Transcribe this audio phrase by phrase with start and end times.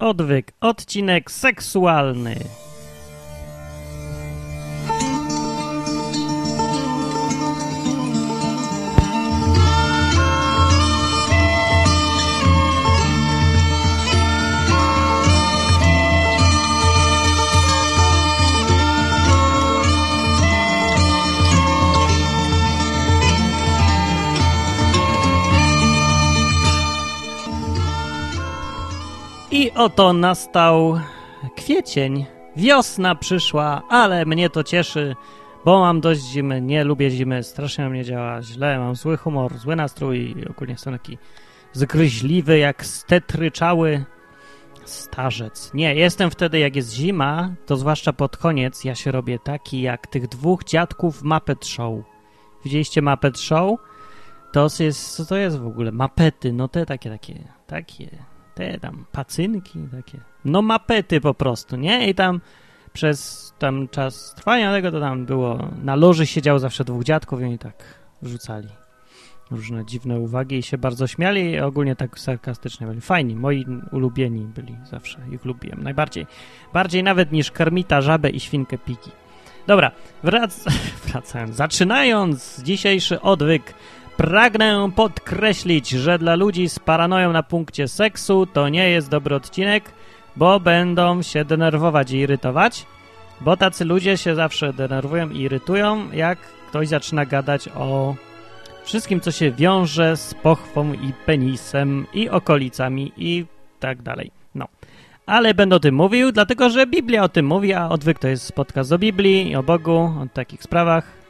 [0.00, 2.63] Odwyk, odcinek seksualny.
[29.84, 31.00] Oto nastał
[31.56, 32.26] kwiecień.
[32.56, 35.16] Wiosna przyszła, ale mnie to cieszy,
[35.64, 39.76] bo mam dość zimy, nie lubię zimy, strasznie mnie działa źle, mam zły humor, zły
[39.76, 41.18] nastrój i ogólnie jestem taki
[41.72, 44.04] zgryźliwy, jak stetryczały
[44.84, 45.70] starzec.
[45.74, 50.06] Nie, jestem wtedy, jak jest zima, to zwłaszcza pod koniec, ja się robię taki jak
[50.06, 51.94] tych dwóch dziadków Muppet Show.
[52.64, 53.78] Widzieliście Muppet Show?
[54.52, 55.92] To jest, co to jest w ogóle?
[55.92, 62.08] Mapety, no te takie, takie, takie te tam pacynki takie, no mapety po prostu, nie?
[62.08, 62.40] I tam
[62.92, 67.44] przez tam czas trwania tego to tam było, na loży siedziało zawsze dwóch dziadków i
[67.44, 67.84] oni tak
[68.22, 68.68] rzucali
[69.50, 73.00] różne dziwne uwagi i się bardzo śmiali i ogólnie tak sarkastycznie byli.
[73.00, 76.26] Fajni, moi ulubieni byli zawsze, ich lubiłem najbardziej.
[76.72, 79.10] Bardziej nawet niż Kermita, Żabę i Świnkę Piki.
[79.66, 79.90] Dobra,
[80.22, 80.64] wrac
[81.06, 83.74] wracając, zaczynając dzisiejszy odwyk
[84.16, 89.84] Pragnę podkreślić, że dla ludzi z paranoją na punkcie seksu to nie jest dobry odcinek,
[90.36, 92.86] bo będą się denerwować i irytować,
[93.40, 98.14] bo tacy ludzie się zawsze denerwują i irytują, jak ktoś zaczyna gadać o
[98.84, 103.46] wszystkim, co się wiąże z pochwą i penisem i okolicami i
[103.80, 104.30] tak dalej.
[104.54, 104.68] No.
[105.26, 108.52] Ale będę o tym mówił, dlatego że Biblia o tym mówi, a odwyk to jest
[108.52, 111.23] podcast o Biblii o Bogu, o takich sprawach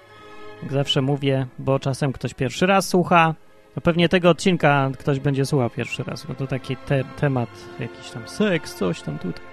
[0.63, 3.35] jak zawsze mówię, bo czasem ktoś pierwszy raz słucha.
[3.77, 7.49] No pewnie tego odcinka ktoś będzie słuchał pierwszy raz, bo to taki te temat,
[7.81, 9.45] jakiś tam seks, coś tam tutaj.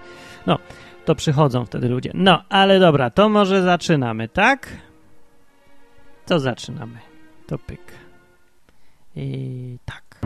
[0.47, 0.59] No,
[1.05, 2.11] to przychodzą wtedy ludzie.
[2.13, 4.67] No, ale dobra, to może zaczynamy, tak?
[6.25, 6.97] To zaczynamy.
[7.47, 7.81] To pyk.
[9.16, 10.22] I tak.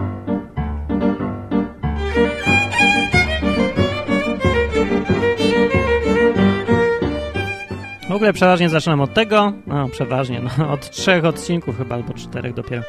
[8.15, 12.83] Ogóle przeważnie zaczynam od tego, no przeważnie, no, od trzech odcinków chyba, albo czterech dopiero,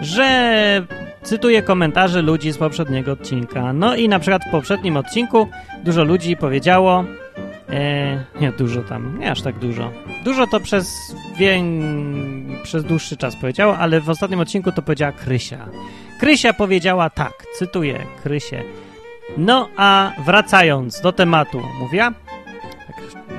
[0.00, 0.86] że
[1.22, 3.72] cytuję komentarze ludzi z poprzedniego odcinka.
[3.72, 5.48] No i na przykład w poprzednim odcinku
[5.84, 7.04] dużo ludzi powiedziało,
[7.68, 9.92] e, nie dużo tam, nie aż tak dużo.
[10.24, 11.62] Dużo to przez, wię,
[12.62, 15.68] przez dłuższy czas powiedziało, ale w ostatnim odcinku to powiedziała Krysia.
[16.20, 18.62] Krysia powiedziała tak, cytuję Krysię.
[19.36, 22.12] No a wracając do tematu, mówiła,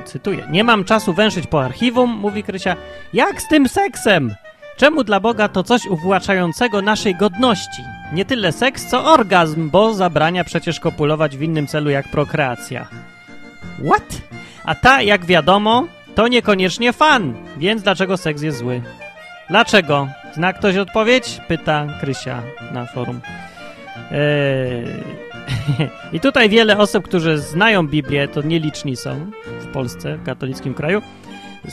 [0.06, 0.48] cytuję.
[0.52, 2.76] Nie mam czasu węszyć po archiwum, mówi Krysia.
[3.14, 4.36] Jak z tym seksem?
[4.78, 7.84] Czemu dla Boga to coś uwłaczającego naszej godności?
[8.14, 12.88] Nie tyle seks, co orgazm, bo zabrania przecież kopulować w innym celu jak prokreacja.
[13.86, 14.22] What?
[14.66, 18.81] A ta, jak wiadomo, to niekoniecznie fan, więc dlaczego seks jest zły?
[19.50, 20.08] Dlaczego?
[20.34, 21.42] Zna ktoś odpowiedź?
[21.48, 22.42] Pyta Krysia
[22.74, 23.22] na forum.
[24.12, 25.29] Eee...
[26.14, 31.02] I tutaj wiele osób, którzy znają Biblię, to nieliczni są w Polsce, w katolickim kraju,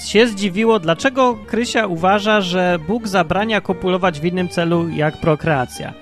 [0.06, 5.92] się zdziwiło, dlaczego Krysia uważa, że Bóg zabrania kopulować w innym celu jak prokreacja.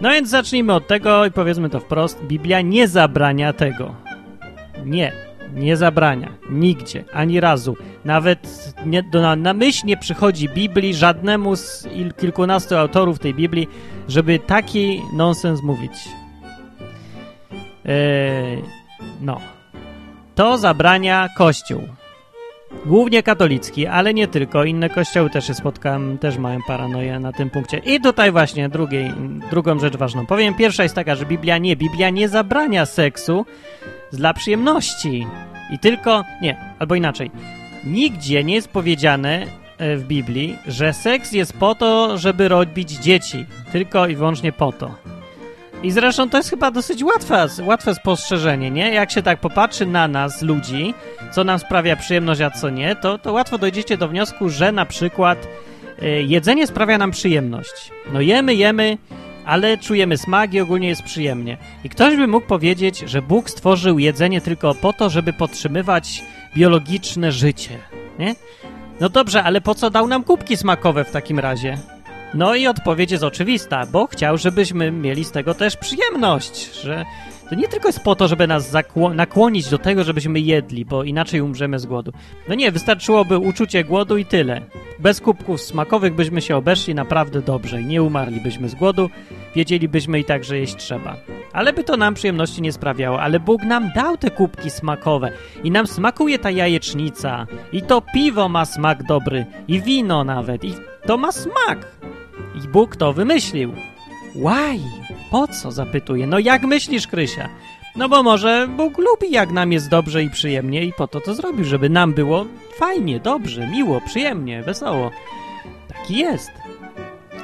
[0.00, 2.24] No więc zacznijmy od tego i powiedzmy to wprost.
[2.24, 3.94] Biblia nie zabrania tego.
[4.84, 5.12] Nie,
[5.54, 6.32] nie zabrania.
[6.50, 7.76] Nigdzie, ani razu.
[8.04, 13.34] Nawet nie, do, na, na myśl nie przychodzi Biblii żadnemu z il, kilkunastu autorów tej
[13.34, 13.68] Biblii,
[14.08, 15.92] żeby taki nonsens mówić.
[17.84, 17.92] Yy,
[19.20, 19.40] no.
[20.34, 21.88] To zabrania Kościół.
[22.86, 24.64] Głównie katolicki, ale nie tylko.
[24.64, 27.78] Inne kościoły też się spotkałem, też mają paranoję na tym punkcie.
[27.78, 29.12] I tutaj właśnie drugiej,
[29.50, 30.54] drugą rzecz ważną powiem.
[30.54, 33.46] Pierwsza jest taka, że Biblia nie, Biblia nie zabrania seksu
[34.12, 35.26] dla przyjemności.
[35.70, 37.30] I tylko, nie, albo inaczej.
[37.84, 39.46] Nigdzie nie jest powiedziane
[39.78, 43.46] e, w Biblii, że seks jest po to, żeby robić dzieci.
[43.72, 45.19] Tylko i wyłącznie po to.
[45.82, 48.94] I zresztą to jest chyba dosyć łatwe, łatwe spostrzeżenie, nie?
[48.94, 50.94] Jak się tak popatrzy na nas, ludzi,
[51.32, 54.86] co nam sprawia przyjemność, a co nie, to, to łatwo dojdziecie do wniosku, że na
[54.86, 55.48] przykład
[56.02, 57.90] y, jedzenie sprawia nam przyjemność.
[58.12, 58.98] No jemy, jemy,
[59.44, 61.56] ale czujemy smak i ogólnie jest przyjemnie.
[61.84, 66.24] I ktoś by mógł powiedzieć, że Bóg stworzył jedzenie tylko po to, żeby podtrzymywać
[66.56, 67.78] biologiczne życie,
[68.18, 68.34] nie?
[69.00, 71.78] No dobrze, ale po co dał nam kubki smakowe w takim razie?
[72.34, 77.04] No i odpowiedź jest oczywista, bo chciał, żebyśmy mieli z tego też przyjemność, że
[77.48, 78.76] to nie tylko jest po to, żeby nas
[79.14, 82.12] nakłonić do tego, żebyśmy jedli, bo inaczej umrzemy z głodu.
[82.48, 84.60] No nie, wystarczyłoby uczucie głodu i tyle.
[84.98, 89.10] Bez kubków smakowych byśmy się obeszli naprawdę dobrze i nie umarlibyśmy z głodu,
[89.56, 91.16] wiedzielibyśmy i tak, że jeść trzeba.
[91.52, 95.32] Ale by to nam przyjemności nie sprawiało, ale Bóg nam dał te kubki smakowe
[95.64, 100.74] i nam smakuje ta jajecznica i to piwo ma smak dobry i wino nawet i
[101.06, 101.86] to ma smak.
[102.54, 103.72] I Bóg to wymyślił.
[104.34, 104.80] Why?
[105.30, 105.72] Po co?
[105.72, 106.26] Zapytuje.
[106.26, 107.48] No jak myślisz, Krysia?
[107.96, 111.34] No bo może Bóg lubi, jak nam jest dobrze i przyjemnie i po to to
[111.34, 112.46] zrobił, żeby nam było
[112.78, 115.10] fajnie, dobrze, miło, przyjemnie, wesoło.
[115.88, 116.50] Taki jest.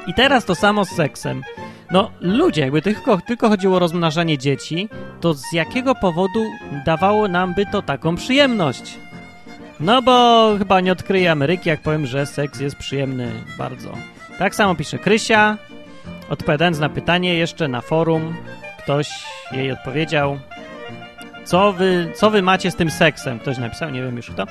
[0.06, 1.42] I teraz to samo z seksem.
[1.90, 4.88] No ludzie, jakby tylko, tylko chodziło o rozmnażanie dzieci,
[5.20, 6.44] to z jakiego powodu
[6.84, 8.98] dawało nam by to taką przyjemność?
[9.80, 13.92] No bo chyba nie odkryję Ameryki, jak powiem, że seks jest przyjemny bardzo.
[14.38, 15.58] Tak samo pisze Krysia,
[16.30, 18.34] Odpowiadając na pytanie jeszcze na forum,
[18.78, 19.08] ktoś
[19.52, 20.38] jej odpowiedział,
[21.44, 23.38] co wy, co wy macie z tym seksem?
[23.38, 24.46] Ktoś napisał, nie wiem już kto.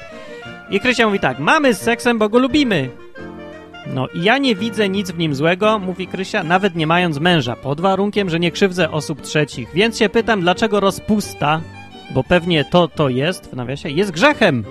[0.70, 2.90] I Krysia mówi tak, mamy z seksem, bo go lubimy.
[3.94, 7.56] No i ja nie widzę nic w nim złego, mówi Krysia, nawet nie mając męża,
[7.56, 9.70] pod warunkiem, że nie krzywdzę osób trzecich.
[9.74, 11.62] Więc się pytam, dlaczego rozpusta,
[12.14, 14.66] bo pewnie to to jest, w nawiasie, jest grzechem.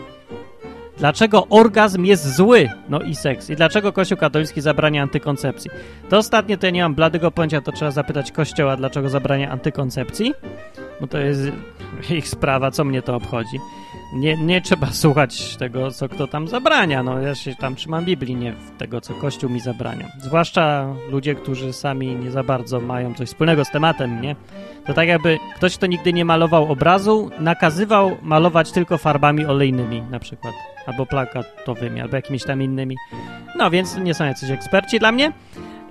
[0.99, 2.69] Dlaczego orgazm jest zły?
[2.89, 3.51] No i seks.
[3.51, 5.71] I dlaczego Kościół katolicki zabrania antykoncepcji?
[6.11, 10.35] To ostatnie to ja nie mam bladego pojęcia, to trzeba zapytać Kościoła, dlaczego zabrania antykoncepcji.
[11.01, 11.43] Bo to jest
[12.11, 13.61] ich sprawa, co mnie to obchodzi.
[14.15, 17.03] Nie, nie trzeba słuchać tego, co kto tam zabrania.
[17.03, 20.09] No ja się tam trzymam Biblii, nie tego, co Kościół mi zabrania.
[20.21, 24.37] Zwłaszcza ludzie, którzy sami nie za bardzo mają coś wspólnego z tematem, nie?
[24.87, 30.19] To tak jakby ktoś, kto nigdy nie malował obrazu, nakazywał malować tylko farbami olejnymi na
[30.19, 30.55] przykład
[30.87, 32.97] albo plakatowymi, albo jakimiś tam innymi.
[33.59, 35.33] No więc nie są jacyś eksperci dla mnie.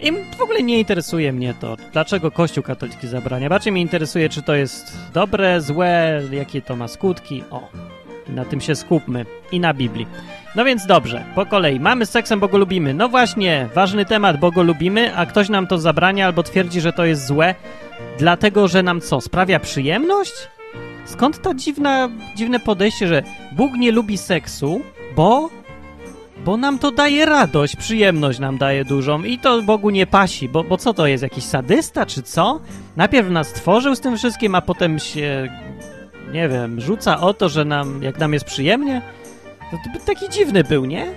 [0.04, 3.50] I w ogóle nie interesuje mnie to, dlaczego Kościół katolicki zabrania.
[3.50, 7.44] Bardziej mnie interesuje, czy to jest dobre, złe, jakie to ma skutki.
[7.52, 7.70] O,
[8.28, 9.26] na tym się skupmy.
[9.52, 10.08] I na Biblii.
[10.56, 11.80] No więc dobrze, po kolei.
[11.80, 12.94] Mamy z seksem, bo go lubimy.
[12.94, 16.94] No właśnie, ważny temat, bo go lubimy, a ktoś nam to zabrania albo twierdzi, że
[16.94, 17.56] to jest złe,
[18.18, 20.34] dlatego, że nam co, sprawia przyjemność?
[21.06, 24.82] Skąd to dziwna, dziwne podejście, że Bóg nie lubi seksu,
[25.16, 25.50] bo
[26.46, 30.64] bo nam to daje radość, przyjemność nam daje dużą i to Bogu nie pasi, bo,
[30.64, 32.60] bo co to jest, jakiś sadysta czy co?
[32.96, 35.50] Najpierw nas stworzył z tym wszystkim, a potem się,
[36.32, 39.02] nie wiem, rzuca o to, że nam, jak nam jest przyjemnie?
[39.72, 41.08] To, to taki dziwny był, nie?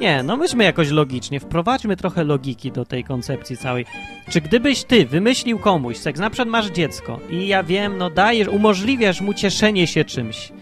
[0.00, 3.86] Nie, no myśmy jakoś logicznie, wprowadźmy trochę logiki do tej koncepcji całej.
[4.30, 8.48] Czy gdybyś ty wymyślił komuś seks, na przykład masz dziecko i ja wiem, no dajesz,
[8.48, 10.52] umożliwiasz mu cieszenie się czymś.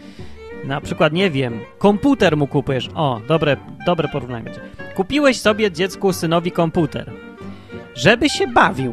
[0.66, 2.88] Na przykład, nie wiem, komputer mu kupujesz.
[2.94, 4.50] O, dobre, dobre porównanie.
[4.94, 7.12] Kupiłeś sobie dziecku, synowi komputer.
[7.94, 8.92] Żeby się bawił.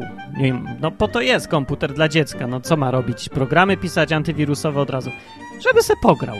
[0.80, 2.46] No po to jest komputer dla dziecka.
[2.46, 3.28] No co ma robić?
[3.28, 5.10] Programy pisać antywirusowe od razu.
[5.68, 6.36] Żeby se pograł.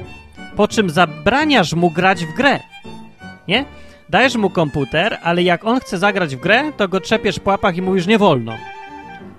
[0.57, 2.61] Po czym zabraniasz mu grać w grę.
[3.49, 3.65] Nie?
[4.09, 7.77] Dajesz mu komputer, ale jak on chce zagrać w grę, to go trzepiesz po łapach
[7.77, 8.53] i mówisz nie wolno.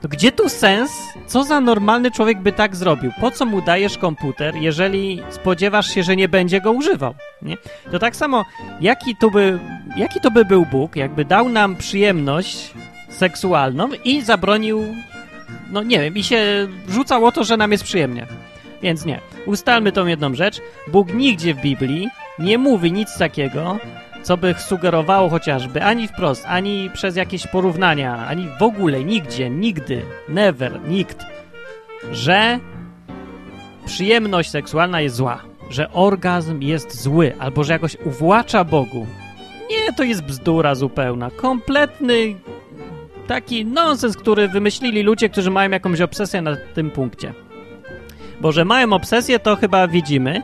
[0.01, 0.91] To gdzie tu sens?
[1.27, 3.11] Co za normalny człowiek by tak zrobił?
[3.21, 7.13] Po co mu dajesz komputer, jeżeli spodziewasz się, że nie będzie go używał?
[7.41, 7.57] Nie?
[7.91, 8.45] To tak samo,
[8.81, 9.59] jaki to, by,
[9.97, 12.73] jaki to by był Bóg, jakby dał nam przyjemność
[13.09, 14.95] seksualną i zabronił,
[15.71, 18.27] no nie wiem, i się rzucał o to, że nam jest przyjemnie.
[18.81, 19.19] Więc nie.
[19.45, 20.61] Ustalmy tą jedną rzecz.
[20.87, 22.09] Bóg nigdzie w Biblii
[22.39, 23.77] nie mówi nic takiego,
[24.25, 30.01] co by sugerowało chociażby ani wprost, ani przez jakieś porównania, ani w ogóle nigdzie, nigdy,
[30.29, 31.17] never, nikt,
[32.11, 32.59] że
[33.85, 39.07] przyjemność seksualna jest zła, że orgazm jest zły, albo że jakoś uwłacza Bogu.
[39.69, 41.31] Nie, to jest bzdura zupełna.
[41.31, 42.35] Kompletny
[43.27, 47.33] taki nonsens, który wymyślili ludzie, którzy mają jakąś obsesję na tym punkcie.
[48.41, 50.41] Bo że mają obsesję, to chyba widzimy,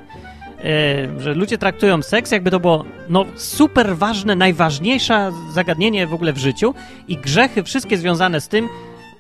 [1.17, 6.37] że ludzie traktują seks jakby to było no, super ważne, najważniejsze zagadnienie w ogóle w
[6.37, 6.73] życiu
[7.07, 8.69] i grzechy wszystkie związane z tym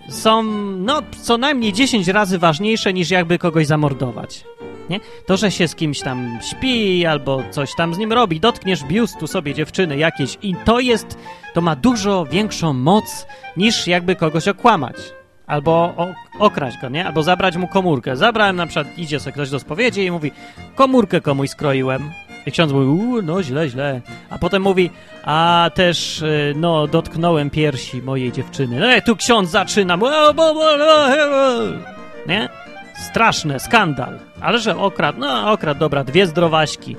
[0.09, 0.43] są
[0.77, 4.43] no, co najmniej 10 razy ważniejsze niż jakby kogoś zamordować.
[4.89, 4.99] Nie?
[5.25, 9.27] To, że się z kimś tam śpi albo coś tam z nim robi, dotkniesz biustu
[9.27, 11.17] sobie dziewczyny jakieś i to jest,
[11.53, 13.25] to ma dużo większą moc
[13.57, 14.95] niż jakby kogoś okłamać
[15.51, 15.93] albo
[16.39, 17.05] okraść go, nie?
[17.05, 18.15] Albo zabrać mu komórkę.
[18.17, 20.31] Zabrałem na przykład, idzie sobie ktoś do spowiedzi i mówi,
[20.75, 22.11] komórkę komuś skroiłem.
[22.45, 24.01] I ksiądz mówi, uuu, no źle, źle.
[24.29, 24.89] A potem mówi,
[25.23, 28.79] a też, y, no, dotknąłem piersi mojej dziewczyny.
[28.79, 29.97] No i tu ksiądz zaczyna,
[32.27, 32.49] nie?
[32.95, 34.19] Straszne, skandal.
[34.41, 36.95] Ale że okradł, no okradł, dobra, dwie zdrowaśki.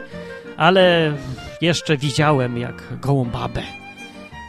[0.57, 1.13] Ale
[1.61, 3.82] jeszcze widziałem jak gołą babę.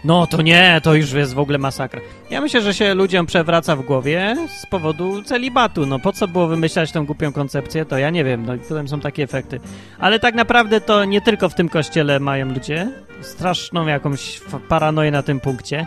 [0.04, 2.02] No to nie, to już jest w ogóle masakra.
[2.30, 5.86] Ja myślę, że się ludziom przewraca w głowie z powodu celibatu.
[5.86, 8.88] No po co było wymyślać tą głupią koncepcję, to ja nie wiem, no i potem
[8.88, 9.60] są takie efekty.
[10.00, 12.88] Ale tak naprawdę to nie tylko w tym kościele mają ludzie
[13.22, 15.86] straszną jakąś paranoję na tym punkcie.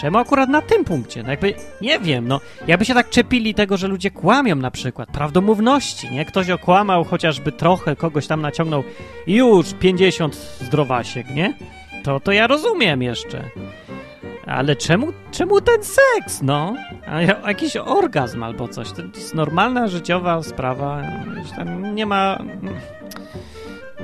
[0.00, 1.22] Czemu akurat na tym punkcie?
[1.22, 5.08] No jakby, nie wiem, no, jakby się tak czepili tego, że ludzie kłamią na przykład,
[5.10, 6.24] prawdomówności, nie?
[6.24, 8.84] Ktoś okłamał chociażby trochę, kogoś tam naciągnął
[9.26, 11.54] i już 50 zdrowasiek, nie?
[12.04, 13.50] To, to ja rozumiem jeszcze.
[14.46, 16.74] Ale czemu, czemu ten seks, no?
[17.06, 18.92] A jakiś orgazm albo coś.
[18.92, 21.02] To jest normalna, życiowa sprawa.
[21.56, 22.38] Tam nie ma...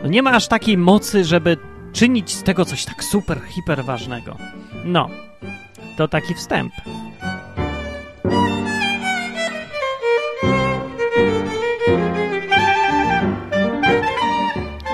[0.03, 1.57] No nie ma aż takiej mocy, żeby
[1.93, 4.37] czynić z tego coś tak super, hiper ważnego.
[4.85, 5.11] No,
[5.97, 6.73] to taki wstęp.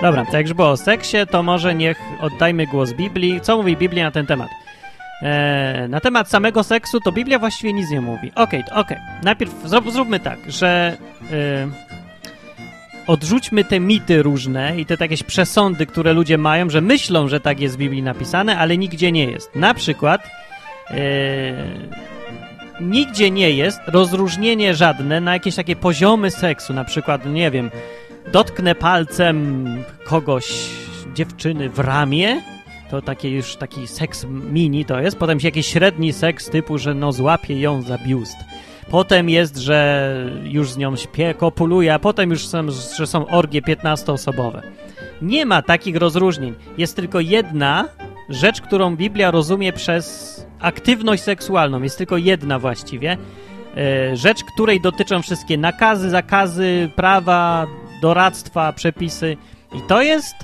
[0.02, 3.40] Dobra, to jak już było o seksie, to może niech oddajmy głos Biblii.
[3.40, 4.48] Co mówi Biblia na ten temat?
[5.22, 8.32] Eee, na temat samego seksu to Biblia właściwie nic nie mówi.
[8.34, 8.96] Okej, okay, okej.
[8.96, 9.20] Okay.
[9.22, 10.96] Najpierw zrób, zróbmy tak, że
[11.32, 11.68] e,
[13.06, 17.60] odrzućmy te mity różne i te jakieś przesądy, które ludzie mają, że myślą, że tak
[17.60, 19.54] jest w Biblii napisane, ale nigdzie nie jest.
[19.54, 20.30] Na przykład
[20.90, 20.96] e,
[22.80, 27.70] nigdzie nie jest rozróżnienie żadne na jakieś takie poziomy seksu, na przykład, nie wiem,
[28.32, 29.66] dotknę palcem
[30.04, 30.70] kogoś,
[31.14, 32.42] dziewczyny w ramię,
[32.90, 37.12] to taki już taki seks mini to jest, potem jakiś średni seks typu, że no
[37.12, 38.36] złapie ją za biust.
[38.90, 43.62] Potem jest, że już z nią śpię, kopuluje, a potem już są, że są orgie
[43.62, 44.62] 15-osobowe.
[45.22, 46.54] Nie ma takich rozróżnień.
[46.78, 47.88] Jest tylko jedna
[48.28, 51.82] rzecz, którą Biblia rozumie przez aktywność seksualną.
[51.82, 53.16] Jest tylko jedna właściwie.
[53.76, 57.66] E, rzecz, której dotyczą wszystkie nakazy, zakazy, prawa,
[58.02, 59.36] doradztwa, przepisy.
[59.72, 60.36] I to jest.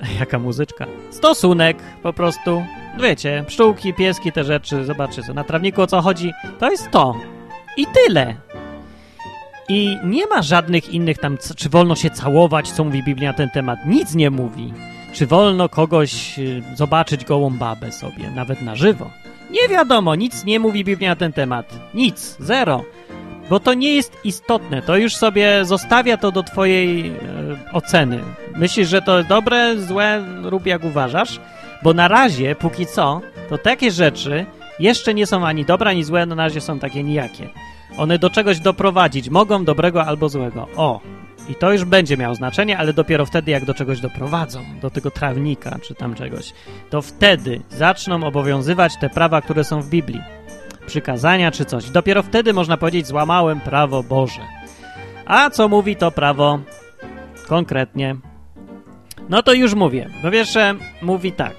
[0.20, 0.86] Jaka muzyczka?
[1.10, 2.64] Stosunek po prostu.
[3.00, 4.84] Wiecie, pszczółki, pieski, te rzeczy.
[4.84, 6.32] Zobaczcie, co na trawniku o co chodzi.
[6.58, 7.14] To jest to.
[7.76, 8.34] I tyle.
[9.68, 13.50] I nie ma żadnych innych tam, czy wolno się całować, co mówi Biblia na ten
[13.50, 13.78] temat.
[13.86, 14.72] Nic nie mówi.
[15.12, 19.10] Czy wolno kogoś y, zobaczyć gołą babę sobie, nawet na żywo.
[19.50, 21.74] Nie wiadomo, nic nie mówi Biblia na ten temat.
[21.94, 22.84] Nic, zero
[23.50, 24.82] bo to nie jest istotne.
[24.82, 27.14] To już sobie zostawia to do twojej e,
[27.72, 28.20] oceny.
[28.56, 31.40] Myślisz, że to dobre, złe, rób jak uważasz,
[31.82, 34.46] bo na razie, póki co, to takie rzeczy
[34.78, 37.48] jeszcze nie są ani dobre, ani złe, no na razie są takie nijakie.
[37.98, 40.68] One do czegoś doprowadzić mogą, dobrego albo złego.
[40.76, 41.00] O,
[41.48, 45.10] i to już będzie miało znaczenie, ale dopiero wtedy, jak do czegoś doprowadzą, do tego
[45.10, 46.52] trawnika czy tam czegoś,
[46.90, 50.20] to wtedy zaczną obowiązywać te prawa, które są w Biblii
[50.90, 51.90] przykazania czy coś.
[51.90, 54.40] Dopiero wtedy można powiedzieć, złamałem prawo Boże.
[55.26, 56.58] A co mówi to prawo
[57.48, 58.16] konkretnie?
[59.28, 60.10] No to już mówię.
[60.22, 61.54] Po pierwsze, mówi tak.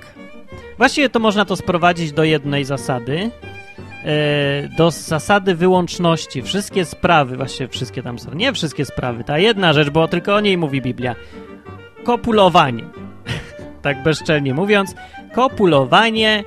[0.77, 6.41] Właściwie to można to sprowadzić do jednej zasady, yy, do zasady wyłączności.
[6.41, 10.39] Wszystkie sprawy, właściwie wszystkie tam są, nie wszystkie sprawy, ta jedna rzecz, bo tylko o
[10.39, 11.15] niej mówi Biblia.
[12.03, 12.83] Kopulowanie.
[13.81, 14.95] tak bezczelnie mówiąc,
[15.35, 16.43] kopulowanie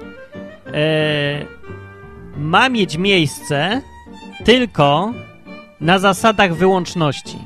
[0.66, 1.63] yy,
[2.36, 3.80] ma mieć miejsce
[4.44, 5.12] tylko
[5.80, 7.38] na zasadach wyłączności.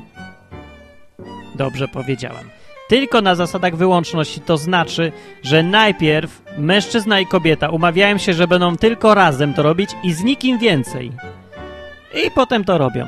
[1.55, 2.49] Dobrze powiedziałem.
[2.89, 5.11] Tylko na zasadach wyłączności, to znaczy,
[5.43, 10.23] że najpierw mężczyzna i kobieta umawiają się, że będą tylko razem to robić i z
[10.23, 11.11] nikim więcej.
[12.25, 13.07] I potem to robią.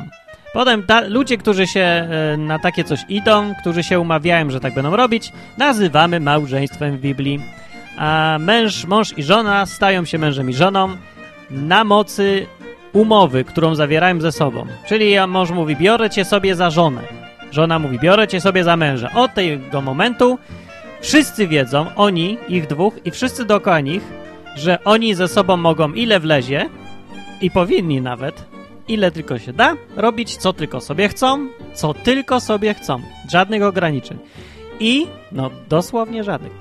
[0.54, 4.74] Potem ta, ludzie, którzy się e, na takie coś idą, którzy się umawiają, że tak
[4.74, 7.40] będą robić, nazywamy małżeństwem w Biblii.
[7.98, 10.98] A męż, mąż i żona stają się mężem i żoną
[11.52, 12.48] na mocy
[12.94, 14.66] umowy, którą zawierają ze sobą.
[14.88, 17.02] Czyli mąż mówi, biorę cię sobie za żonę.
[17.52, 19.12] Żona mówi, biorę cię sobie za męża.
[19.16, 20.38] Od tego momentu
[21.02, 24.04] wszyscy wiedzą, oni, ich dwóch i wszyscy dookoła nich,
[24.56, 26.70] że oni ze sobą mogą ile wlezie
[27.42, 28.46] i powinni nawet,
[28.88, 33.02] ile tylko się da, robić co tylko sobie chcą, co tylko sobie chcą.
[33.32, 34.18] Żadnych ograniczeń.
[34.80, 36.52] I, no dosłownie żadnych.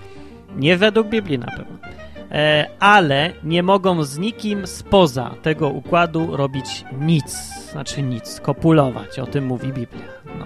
[0.57, 1.79] Nie według Biblii na pewno.
[2.31, 7.33] E, ale nie mogą z nikim spoza tego układu robić nic.
[7.73, 9.19] Znaczy nic, kopulować.
[9.19, 10.09] O tym mówi Biblia.
[10.39, 10.45] No.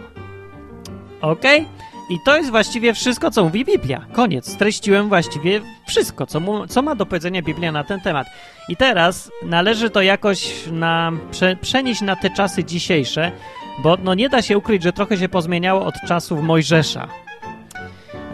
[1.20, 1.60] Okej?
[1.60, 1.94] Okay?
[2.10, 4.06] I to jest właściwie wszystko, co mówi Biblia.
[4.12, 4.52] Koniec.
[4.52, 8.26] Streściłem właściwie wszystko, co, mu, co ma do powiedzenia Biblia na ten temat.
[8.68, 13.32] I teraz należy to jakoś na, prze, przenieść na te czasy dzisiejsze,
[13.82, 17.08] bo no nie da się ukryć, że trochę się pozmieniało od czasów Mojżesza.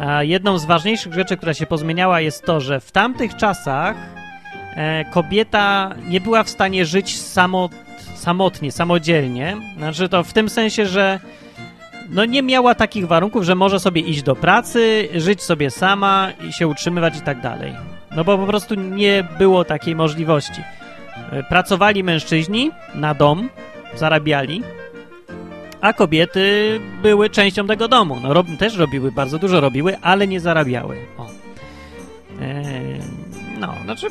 [0.00, 3.97] A jedną z ważniejszych rzeczy, która się pozmieniała, jest to, że w tamtych czasach
[4.76, 7.73] e, kobieta nie była w stanie żyć samot,
[8.14, 9.57] samotnie, samodzielnie.
[9.76, 11.21] Znaczy to w tym sensie, że
[12.11, 16.52] no nie miała takich warunków, że może sobie iść do pracy, żyć sobie sama i
[16.52, 17.73] się utrzymywać i tak dalej.
[18.16, 20.62] No bo po prostu nie było takiej możliwości.
[21.33, 23.49] E, pracowali mężczyźni na dom,
[23.95, 24.62] zarabiali,
[25.80, 28.16] a kobiety były częścią tego domu.
[28.22, 30.96] No, rob, też robiły, bardzo dużo robiły, ale nie zarabiały.
[31.18, 31.26] O.
[32.40, 33.00] Eee,
[33.58, 34.06] no, znaczy,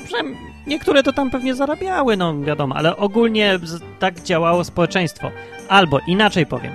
[0.68, 3.60] niektóre to tam pewnie zarabiały, no wiadomo, ale ogólnie
[4.00, 5.32] tak działało społeczeństwo.
[5.70, 6.74] Albo inaczej powiem,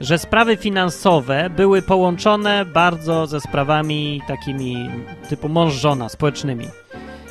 [0.00, 4.90] że sprawy finansowe były połączone bardzo ze sprawami takimi
[5.28, 6.66] typu mąż-żona, społecznymi.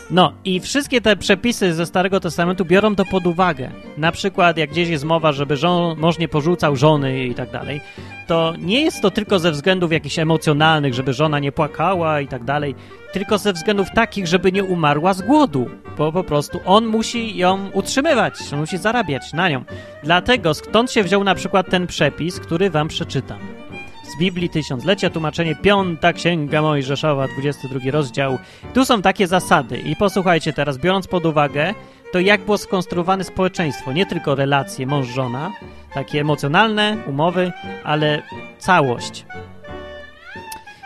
[0.09, 3.71] No i wszystkie te przepisy ze Starego Testamentu biorą to pod uwagę.
[3.97, 7.81] Na przykład jak gdzieś jest mowa, żeby żon, mąż nie porzucał żony i tak dalej,
[8.27, 12.43] to nie jest to tylko ze względów jakichś emocjonalnych, żeby żona nie płakała i tak
[12.43, 12.75] dalej,
[13.13, 17.69] tylko ze względów takich, żeby nie umarła z głodu, bo po prostu on musi ją
[17.73, 19.63] utrzymywać, on musi zarabiać na nią.
[20.03, 23.64] Dlatego skąd się wziął na przykład ten przepis, który wam przeczytam
[24.07, 28.37] z Biblii Tysiąclecia, tłumaczenie Piąta Księga Mojżeszowa, 22 rozdział.
[28.73, 31.73] Tu są takie zasady i posłuchajcie teraz, biorąc pod uwagę
[32.11, 35.51] to, jak było skonstruowane społeczeństwo, nie tylko relacje mąż-żona,
[35.93, 37.51] takie emocjonalne, umowy,
[37.83, 38.21] ale
[38.59, 39.25] całość.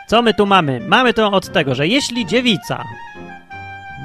[0.07, 0.81] Co my tu mamy?
[0.87, 2.83] Mamy to od tego, że jeśli dziewica,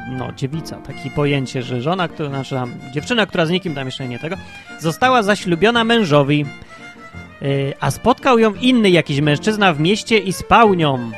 [0.09, 4.09] no dziewica, takie pojęcie, że żona, która, znaczy tam, dziewczyna, która z nikim tam jeszcze
[4.09, 4.37] nie tego,
[4.79, 6.47] została zaślubiona mężowi,
[7.43, 11.11] Y, a spotkał ją inny jakiś mężczyzna w mieście i spał nią.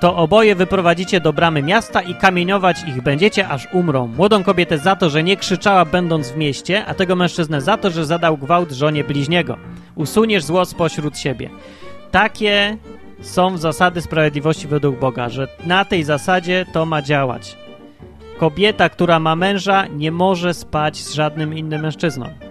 [0.00, 4.06] To oboje wyprowadzicie do bramy miasta i kamieniować ich będziecie, aż umrą.
[4.06, 7.90] Młodą kobietę za to, że nie krzyczała będąc w mieście, a tego mężczyznę za to,
[7.90, 9.56] że zadał gwałt żonie bliźniego.
[9.94, 11.50] Usuniesz zło spośród siebie.
[12.10, 12.76] Takie
[13.20, 17.56] są zasady sprawiedliwości według Boga, że na tej zasadzie to ma działać.
[18.38, 22.49] Kobieta, która ma męża, nie może spać z żadnym innym mężczyzną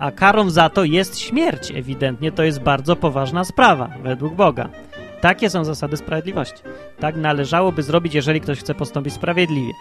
[0.00, 1.70] a karą za to jest śmierć.
[1.70, 4.68] Ewidentnie to jest bardzo poważna sprawa według Boga.
[5.20, 6.62] Takie są zasady sprawiedliwości.
[7.00, 9.72] Tak należałoby zrobić, jeżeli ktoś chce postąpić sprawiedliwie.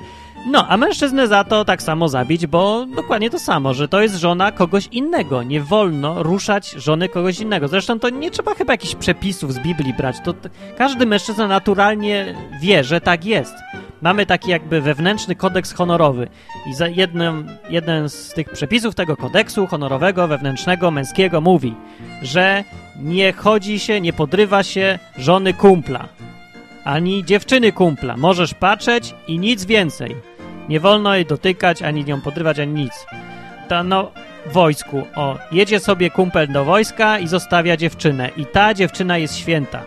[0.47, 4.15] No, a mężczyznę za to tak samo zabić, bo dokładnie to samo, że to jest
[4.15, 5.43] żona kogoś innego.
[5.43, 7.67] Nie wolno ruszać żony kogoś innego.
[7.67, 10.15] Zresztą to nie trzeba chyba jakichś przepisów z Biblii brać.
[10.23, 10.33] To
[10.77, 13.55] każdy mężczyzna naturalnie wie, że tak jest.
[14.01, 16.27] Mamy taki jakby wewnętrzny kodeks honorowy.
[16.69, 21.75] I za jednym, jeden z tych przepisów tego kodeksu honorowego, wewnętrznego, męskiego mówi,
[22.21, 22.63] że
[22.95, 26.07] nie chodzi się, nie podrywa się żony kumpla,
[26.83, 28.17] ani dziewczyny kumpla.
[28.17, 30.15] Możesz patrzeć i nic więcej.
[30.69, 33.05] Nie wolno jej dotykać, ani nią podrywać, ani nic.
[33.67, 34.11] To no,
[34.45, 38.29] wojsku, o, jedzie sobie kumpel do wojska i zostawia dziewczynę.
[38.37, 39.83] I ta dziewczyna jest święta.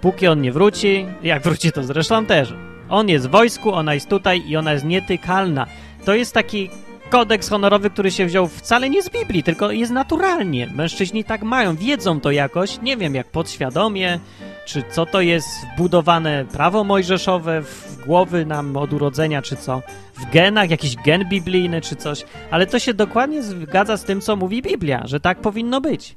[0.00, 2.54] Póki on nie wróci, jak wróci to zresztą też.
[2.90, 5.66] On jest w wojsku, ona jest tutaj i ona jest nietykalna.
[6.04, 6.70] To jest taki
[7.10, 10.66] kodeks honorowy, który się wziął wcale nie z Biblii, tylko jest naturalnie.
[10.74, 14.20] Mężczyźni tak mają, wiedzą to jakoś, nie wiem, jak podświadomie,
[14.66, 19.82] czy co to jest wbudowane prawo mojżeszowe w głowy nam od urodzenia, czy co,
[20.14, 24.36] w genach, jakiś gen biblijny, czy coś, ale to się dokładnie zgadza z tym, co
[24.36, 26.16] mówi Biblia, że tak powinno być.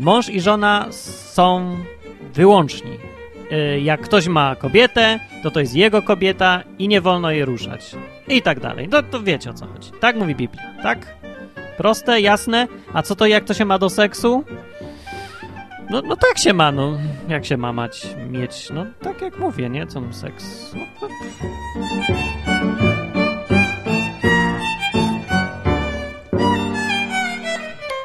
[0.00, 0.86] Mąż i żona
[1.32, 1.76] są
[2.34, 2.98] wyłączni.
[3.52, 7.96] Y, jak ktoś ma kobietę, to to jest jego kobieta i nie wolno jej ruszać.
[8.28, 8.88] I tak dalej.
[8.88, 9.90] No to wiecie o co chodzi.
[10.00, 11.16] Tak mówi Biblia, tak?
[11.76, 12.68] Proste, jasne.
[12.92, 14.44] A co to, jak to się ma do seksu?
[15.90, 16.98] No, no tak się ma, no.
[17.28, 18.70] Jak się ma mać, mieć?
[18.70, 19.86] No tak jak mówię, nie?
[19.86, 20.74] Co seks?
[20.74, 22.41] No, no.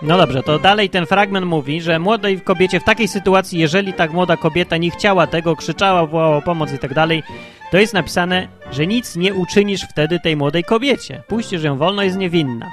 [0.08, 4.14] No dobrze, to dalej ten fragment mówi, że młodej kobiecie w takiej sytuacji, jeżeli tak
[4.14, 7.24] młoda kobieta nie chciała tego, krzyczała, wołała o pomoc i tak dalej,
[7.72, 11.24] to jest napisane, że nic nie uczynisz wtedy tej młodej kobiecie.
[11.28, 12.72] Puścisz ją wolno, jest niewinna.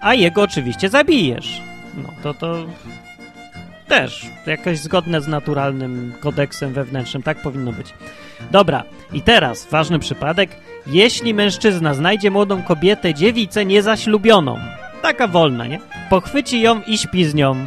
[0.00, 1.62] A jego oczywiście zabijesz.
[2.02, 2.66] No to to
[3.88, 7.22] też jakoś zgodne z naturalnym kodeksem wewnętrznym.
[7.22, 7.94] Tak powinno być.
[8.50, 10.50] Dobra, i teraz ważny przypadek.
[10.86, 14.58] Jeśli mężczyzna znajdzie młodą kobietę, dziewicę niezaślubioną,
[15.04, 15.80] taka wolna, nie?
[16.10, 17.66] Pochwyci ją i śpi z nią.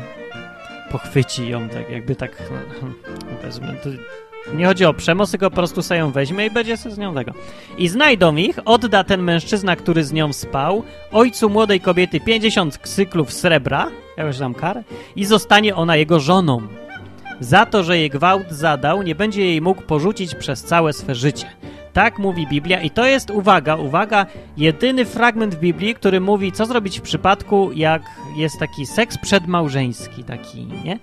[0.91, 2.32] Pochwyci ją, tak jakby tak...
[3.62, 7.13] No, nie chodzi o przemoc, tylko po prostu sobie ją weźmie i będzie z nią
[7.15, 7.32] tego.
[7.78, 13.34] I znajdą ich, odda ten mężczyzna, który z nią spał, ojcu młodej kobiety 50 cyklów
[13.34, 14.84] srebra, jakoś tam karę,
[15.15, 16.62] i zostanie ona jego żoną.
[17.39, 21.47] Za to, że jej gwałt zadał, nie będzie jej mógł porzucić przez całe swe życie.
[21.93, 24.26] Tak mówi Biblia i to jest, uwaga, uwaga,
[24.58, 28.02] jedyny fragment w Biblii, który mówi, co zrobić w przypadku, jak
[28.36, 31.00] jest taki seks przedmałżeński, taki, nie?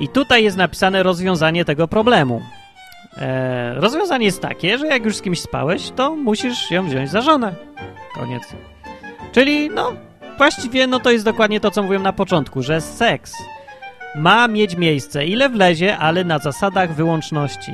[0.00, 2.42] I tutaj jest napisane rozwiązanie tego problemu.
[3.16, 7.20] E, rozwiązanie jest takie, że jak już z kimś spałeś, to musisz ją wziąć za
[7.20, 7.54] żonę.
[8.14, 8.42] Koniec.
[9.32, 9.92] Czyli, no,
[10.38, 13.32] właściwie, no to jest dokładnie to, co mówiłem na początku, że seks
[14.14, 17.72] ma mieć miejsce, ile wlezie, ale na zasadach wyłączności.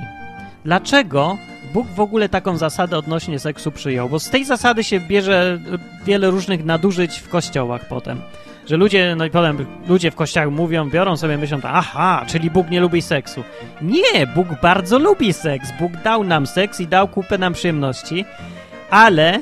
[0.65, 1.39] Dlaczego
[1.75, 5.59] Bóg w ogóle taką zasadę odnośnie seksu przyjął, bo z tej zasady się bierze
[6.05, 8.21] wiele różnych nadużyć w kościołach potem.
[8.67, 12.71] Że ludzie, no i potem ludzie w kościołach mówią, biorą sobie, myślą, aha, czyli Bóg
[12.71, 13.45] nie lubi seksu.
[13.83, 15.69] Nie, Bóg bardzo lubi seks.
[15.81, 18.25] Bóg dał nam seks i dał kupę nam przyjemności,
[18.91, 19.41] ale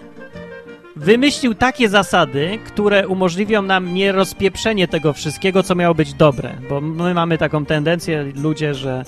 [0.97, 6.53] wymyślił takie zasady, które umożliwią nam nie rozpieprzenie tego wszystkiego, co miało być dobre.
[6.69, 9.05] Bo my mamy taką tendencję, ludzie, że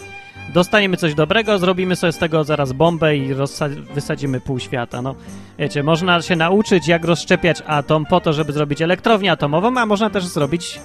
[0.54, 3.34] dostaniemy coś dobrego, zrobimy sobie z tego zaraz bombę i
[3.94, 5.02] wysadzimy pół świata.
[5.02, 5.14] No,
[5.58, 10.10] wiecie, można się nauczyć, jak rozszczepiać atom po to, żeby zrobić elektrownię atomową, a można
[10.10, 10.80] też zrobić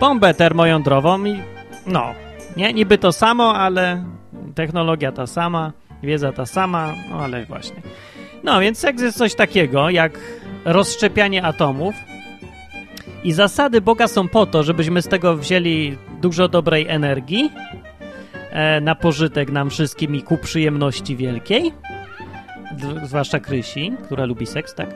[0.00, 1.42] bombę termojądrową i
[1.86, 2.14] no,
[2.56, 4.04] nie, niby to samo, ale
[4.54, 7.82] technologia ta sama, wiedza ta sama, no ale właśnie.
[8.44, 10.18] No, więc seks jest coś takiego, jak
[10.64, 11.94] rozszczepianie atomów
[13.24, 17.52] i zasady Boga są po to, żebyśmy z tego wzięli dużo dobrej energii,
[18.50, 21.72] e, na pożytek nam wszystkim i ku przyjemności wielkiej,
[23.04, 24.90] zwłaszcza Krysi, która lubi seks, tak?
[24.90, 24.94] E,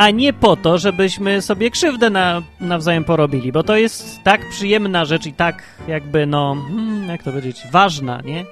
[0.00, 5.04] a nie po to, żebyśmy sobie krzywdę na, nawzajem porobili, bo to jest tak przyjemna
[5.04, 8.44] rzecz i tak jakby, no, hmm, jak to powiedzieć, ważna, nie?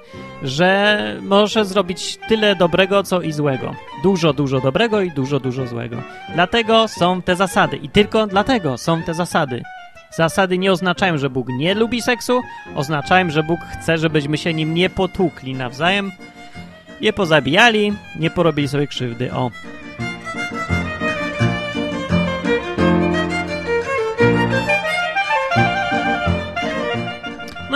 [0.43, 3.75] Że może zrobić tyle dobrego, co i złego.
[4.03, 5.97] Dużo, dużo dobrego i dużo, dużo złego.
[6.33, 9.63] Dlatego są te zasady i tylko dlatego są te zasady.
[10.11, 12.41] Zasady nie oznaczają, że Bóg nie lubi seksu,
[12.75, 16.11] oznaczają, że Bóg chce, żebyśmy się nim nie potłukli nawzajem,
[17.01, 19.33] nie pozabijali, nie porobili sobie krzywdy.
[19.33, 19.51] O.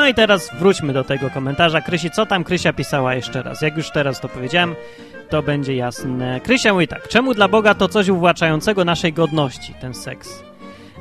[0.03, 1.81] No i teraz wróćmy do tego komentarza.
[1.81, 3.61] Krysi, co tam Krysia pisała jeszcze raz?
[3.61, 4.75] Jak już teraz to powiedziałem,
[5.29, 6.39] to będzie jasne.
[6.43, 7.07] Krysia mówi tak.
[7.07, 10.43] Czemu dla Boga to coś uwłaczającego naszej godności, ten seks?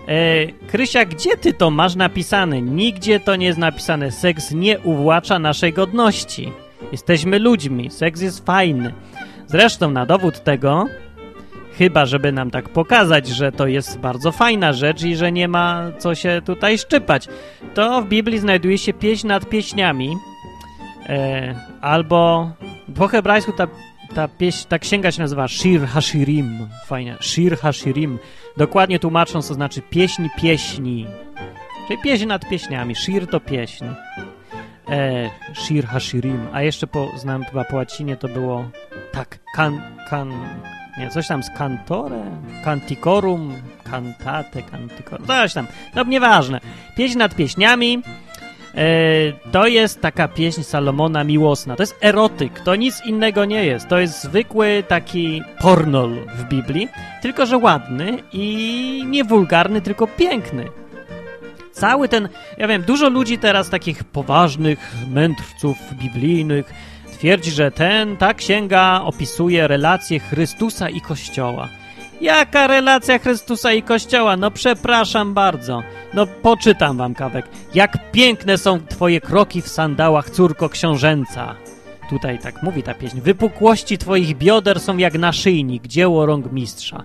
[0.09, 2.63] E, Krysia, gdzie ty to masz napisane?
[2.63, 4.13] Nigdzie to nie jest napisane.
[4.13, 6.53] Seks nie uwłacza naszej godności.
[6.93, 7.91] Jesteśmy ludźmi.
[7.91, 8.95] Seks jest fajny.
[9.47, 10.87] Zresztą na dowód tego,
[11.79, 15.93] chyba żeby nam tak pokazać, że to jest bardzo fajna rzecz i że nie ma
[15.99, 17.29] co się tutaj szczypać,
[17.75, 20.17] to w Biblii znajduje się pieśń nad pieśniami,
[21.09, 22.51] e, albo
[22.95, 23.67] po hebrajsku ta,
[24.15, 26.69] ta, pieśń, ta księga się nazywa Shir Hashirim.
[26.87, 28.19] Fajnie, Shir Hashirim.
[28.57, 31.07] Dokładnie tłumacząc, to znaczy pieśń pieśni.
[31.89, 32.95] Czyli pieśń nad pieśniami.
[32.95, 33.85] Shir to pieśń.
[34.89, 36.49] E, Shir Hashirim.
[36.53, 38.65] A jeszcze po, znam chyba po łacinie to było
[39.13, 40.33] tak, kan, kan,
[40.99, 42.23] nie, coś tam z cantore,
[42.65, 43.55] canticorum,
[43.91, 46.61] cantate, canticorum, coś tam, no nieważne.
[46.97, 48.03] Pieśń nad pieśniami,
[48.75, 53.89] e, to jest taka pieśń Salomona miłosna, to jest erotyk, to nic innego nie jest,
[53.89, 56.89] to jest zwykły taki pornol w Biblii,
[57.23, 60.69] tylko że ładny i nie wulgarny, tylko piękny.
[61.73, 62.29] Cały ten,
[62.59, 66.92] ja wiem, dużo ludzi teraz takich poważnych mędrców biblijnych
[67.23, 71.69] Twierdzi, że ten, ta księga opisuje relacje Chrystusa i Kościoła.
[72.21, 74.37] Jaka relacja Chrystusa i Kościoła?
[74.37, 75.83] No przepraszam bardzo.
[76.15, 77.49] No poczytam wam kawek.
[77.75, 81.55] Jak piękne są twoje kroki w sandałach, córko książęca.
[82.11, 83.21] Tutaj tak mówi ta pieśń.
[83.21, 87.05] Wypukłości twoich bioder są jak naszyjnik, dzieło rąk mistrza.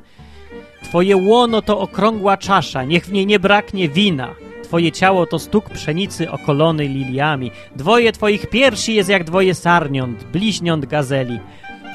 [0.90, 4.36] Twoje łono to okrągła czasza, niech w niej nie braknie wina.
[4.64, 7.52] Twoje ciało to stuk pszenicy okolony liliami.
[7.76, 11.40] Dwoje twoich piersi jest jak dwoje sarniąt, bliźniąt gazeli.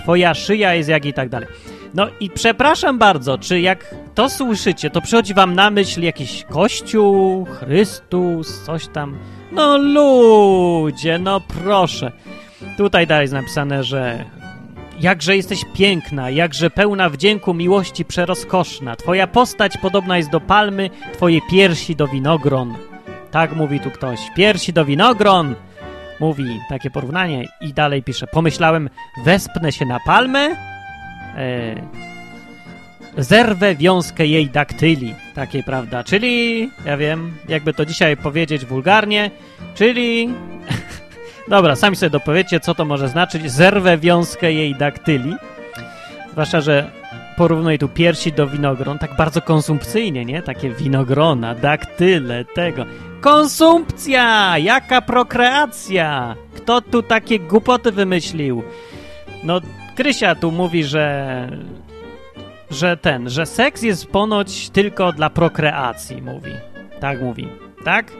[0.02, 1.48] Twoja szyja jest jak i tak dalej.
[1.94, 7.44] No i przepraszam bardzo, czy jak to słyszycie, to przychodzi wam na myśl jakiś kościół,
[7.44, 9.18] Chrystus, coś tam?
[9.52, 12.12] No ludzie, no proszę.
[12.76, 14.24] Tutaj dalej jest napisane, że
[15.02, 18.96] Jakże jesteś piękna, jakże pełna wdzięku miłości przerozkoszna.
[18.96, 22.74] Twoja postać podobna jest do palmy, twoje piersi do winogron.
[23.30, 24.20] Tak mówi tu ktoś.
[24.36, 25.54] Piersi do winogron!
[26.20, 28.26] Mówi takie porównanie i dalej pisze.
[28.26, 28.90] Pomyślałem,
[29.24, 30.56] wespnę się na palmę,
[31.36, 31.74] e,
[33.18, 35.14] zerwę wiązkę jej daktyli.
[35.34, 36.04] Takie, prawda?
[36.04, 39.30] Czyli, ja wiem, jakby to dzisiaj powiedzieć wulgarnie,
[39.74, 40.28] czyli
[41.48, 43.52] Dobra, sami sobie dopowiecie, co to może znaczyć.
[43.52, 45.34] Zerwę wiązkę jej daktyli.
[46.32, 46.90] Zwłaszcza, że
[47.36, 50.42] porównuję tu piersi do winogron, tak bardzo konsumpcyjnie, nie?
[50.42, 52.84] Takie winogrona, daktyle, tego.
[53.20, 54.58] Konsumpcja!
[54.58, 56.36] Jaka prokreacja!
[56.56, 58.62] Kto tu takie głupoty wymyślił?
[59.44, 59.60] No,
[59.96, 61.48] Krysia tu mówi, że
[62.70, 66.52] że ten, że seks jest ponoć tylko dla prokreacji, mówi.
[67.00, 67.48] Tak mówi.
[67.84, 68.12] Tak?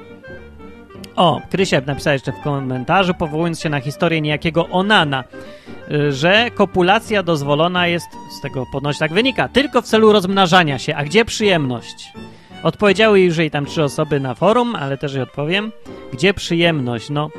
[1.17, 5.25] O, Krysiek napisał jeszcze w komentarzu, powołując się na historię niejakiego Onana,
[6.11, 8.07] że kopulacja dozwolona jest,
[8.39, 10.97] z tego ponoć tak wynika, tylko w celu rozmnażania się.
[10.97, 12.13] A gdzie przyjemność?
[12.63, 15.73] Odpowiedziały już jej tam trzy osoby na forum, ale też jej odpowiem.
[16.13, 17.11] Gdzie przyjemność?
[17.11, 17.31] No,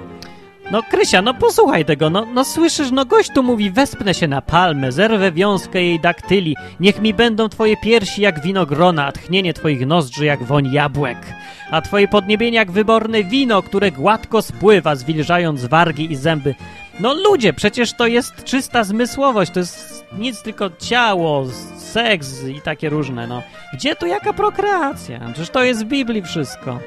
[0.72, 4.42] No Krysia, no posłuchaj tego, no, no słyszysz, no gość tu mówi, wespnę się na
[4.42, 9.88] palmę, zerwę wiązkę jej daktyli, niech mi będą twoje piersi jak winogrona, a tchnienie twoich
[9.88, 11.18] nozdrzy jak woń jabłek,
[11.72, 16.56] a twoje podniebienie jak wyborne wino, które gładko spływa, zwilżając wargi i zęby.
[17.00, 21.46] No ludzie, przecież to jest czysta zmysłowość, to jest nic tylko ciało,
[21.78, 23.44] seks i takie różne, no.
[23.74, 25.20] Gdzie tu jaka prokreacja?
[25.20, 26.80] Przecież to jest w Biblii wszystko.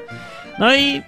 [0.59, 1.01] No i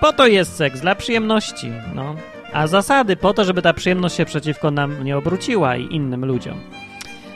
[0.00, 2.14] po to jest seks, dla przyjemności, no.
[2.52, 6.60] A zasady po to, żeby ta przyjemność się przeciwko nam nie obróciła i innym ludziom.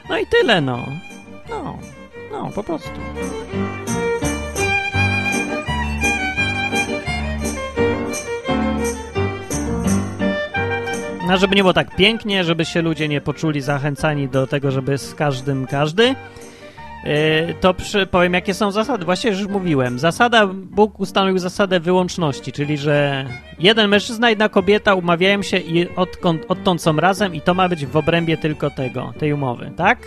[0.09, 0.87] No i tyle, no.
[1.49, 1.79] No,
[2.33, 2.91] no, po prostu.
[11.29, 14.99] No, żeby nie było tak pięknie, żeby się ludzie nie poczuli zachęcani do tego, żeby
[14.99, 16.15] z każdym każdy,
[17.61, 19.05] to przy, powiem, jakie są zasady.
[19.05, 19.99] Właśnie już mówiłem.
[19.99, 23.27] Zasada, Bóg ustanowił zasadę wyłączności, czyli że
[23.59, 27.87] jeden mężczyzna, jedna kobieta umawiają się i odkąd, odtąd są razem i to ma być
[27.87, 29.99] w obrębie tylko tego, tej umowy, tak?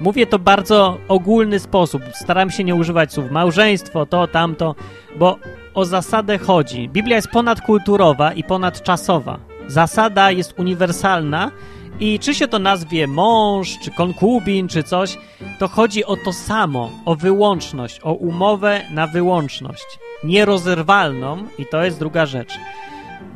[0.00, 2.02] Mówię to bardzo ogólny sposób.
[2.14, 4.74] Staram się nie używać słów małżeństwo, to, tamto,
[5.18, 5.38] bo
[5.74, 6.88] o zasadę chodzi.
[6.88, 11.50] Biblia jest ponadkulturowa i ponadczasowa zasada jest uniwersalna
[12.00, 15.18] i czy się to nazwie mąż, czy konkubin, czy coś,
[15.58, 19.98] to chodzi o to samo, o wyłączność, o umowę na wyłączność.
[20.24, 22.54] Nierozerwalną i to jest druga rzecz.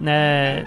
[0.07, 0.65] E,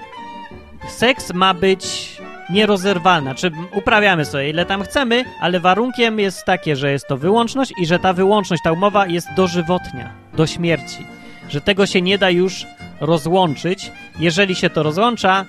[0.89, 2.13] seks ma być
[2.49, 7.73] nierozerwalna, czy uprawiamy sobie ile tam chcemy, ale warunkiem jest takie, że jest to wyłączność
[7.77, 11.05] i że ta wyłączność, ta umowa jest dożywotnia, do śmierci.
[11.49, 12.65] Że tego się nie da już
[12.99, 13.91] rozłączyć.
[14.19, 15.45] Jeżeli się to rozłącza,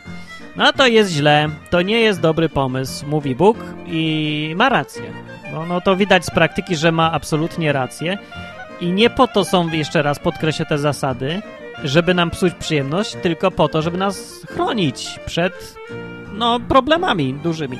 [0.56, 5.02] no to jest źle, to nie jest dobry pomysł, mówi Bóg i ma rację.
[5.52, 8.18] No, no to widać z praktyki, że ma absolutnie rację.
[8.80, 11.42] I nie po to są, jeszcze raz podkreślę te zasady,
[11.84, 15.76] żeby nam psuć przyjemność, tylko po to, żeby nas chronić przed
[16.32, 17.78] no, problemami dużymi.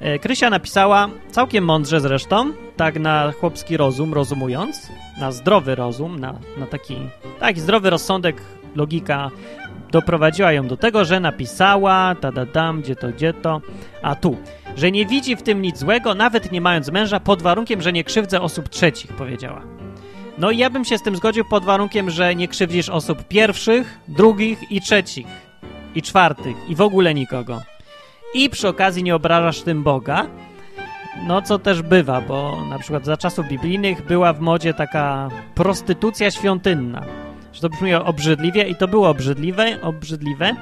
[0.00, 4.88] E, Krysia napisała, całkiem mądrze zresztą, tak na chłopski rozum, rozumując,
[5.20, 6.96] na zdrowy rozum, na, na taki,
[7.40, 8.42] taki zdrowy rozsądek
[8.76, 9.30] logika
[9.90, 12.16] doprowadziła ją do tego, że napisała,
[12.52, 13.60] dam, gdzie to, gdzie to,
[14.02, 14.36] a tu,
[14.76, 18.04] że nie widzi w tym nic złego, nawet nie mając męża, pod warunkiem, że nie
[18.04, 19.62] krzywdzę osób trzecich, powiedziała.
[20.38, 23.98] No i ja bym się z tym zgodził pod warunkiem, że nie krzywdzisz osób pierwszych,
[24.08, 25.26] drugich i trzecich,
[25.94, 27.62] i czwartych, i w ogóle nikogo.
[28.34, 30.26] I przy okazji nie obrażasz tym Boga,
[31.26, 36.30] no co też bywa, bo na przykład za czasów biblijnych była w modzie taka prostytucja
[36.30, 37.02] świątynna
[37.52, 40.56] że to brzmi obrzydliwie i to było obrzydliwe, obrzydliwe.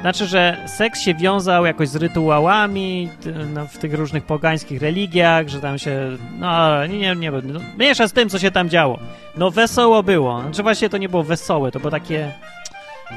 [0.00, 3.10] Znaczy, że seks się wiązał jakoś z rytuałami
[3.54, 8.08] no, w tych różnych pogańskich religiach, że tam się, no nie, nie, nie no, miesza
[8.08, 8.98] z tym, co się tam działo.
[9.36, 10.40] No wesoło było.
[10.42, 12.32] Znaczy właśnie to nie było wesołe, to było takie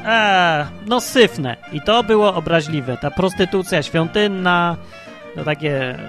[0.06, 1.58] e, no syfne.
[1.72, 2.98] I to było obraźliwe.
[2.98, 4.78] Ta prostytucja świątynna,
[5.36, 6.00] no takie,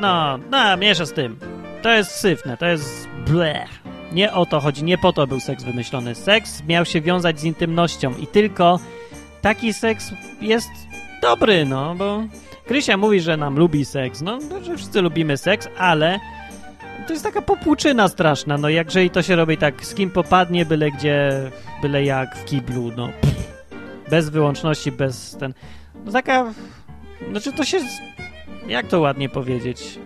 [0.00, 1.38] no, no miesza z tym.
[1.82, 3.95] To jest syfne, to jest blech.
[4.12, 6.14] Nie o to chodzi, nie po to był seks wymyślony.
[6.14, 8.78] Seks miał się wiązać z intymnością i tylko
[9.42, 10.70] taki seks jest
[11.22, 12.22] dobry, no, bo
[12.66, 16.20] Krysia mówi, że nam lubi seks, no, że wszyscy lubimy seks, ale
[17.06, 20.64] to jest taka popłuczyna straszna, no, jakże i to się robi tak, z kim popadnie,
[20.64, 21.30] byle gdzie,
[21.82, 23.08] byle jak w kiblu, no,
[24.10, 25.54] bez wyłączności, bez ten,
[26.04, 26.52] no, taka,
[27.30, 27.78] znaczy to się,
[28.68, 29.98] jak to ładnie powiedzieć,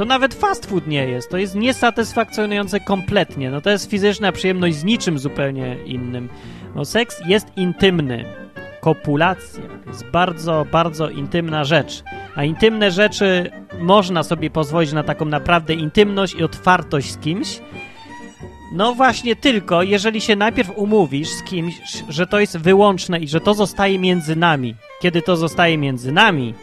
[0.00, 1.30] to nawet fast food nie jest.
[1.30, 3.50] To jest niesatysfakcjonujące kompletnie.
[3.50, 6.28] No to jest fizyczna przyjemność z niczym zupełnie innym.
[6.74, 8.24] No seks jest intymny.
[8.80, 12.02] Kopulacja jest bardzo, bardzo intymna rzecz.
[12.36, 17.60] A intymne rzeczy można sobie pozwolić na taką naprawdę intymność i otwartość z kimś.
[18.72, 21.74] No właśnie tylko, jeżeli się najpierw umówisz z kimś,
[22.08, 24.74] że to jest wyłączne i że to zostaje między nami.
[25.00, 26.54] Kiedy to zostaje między nami,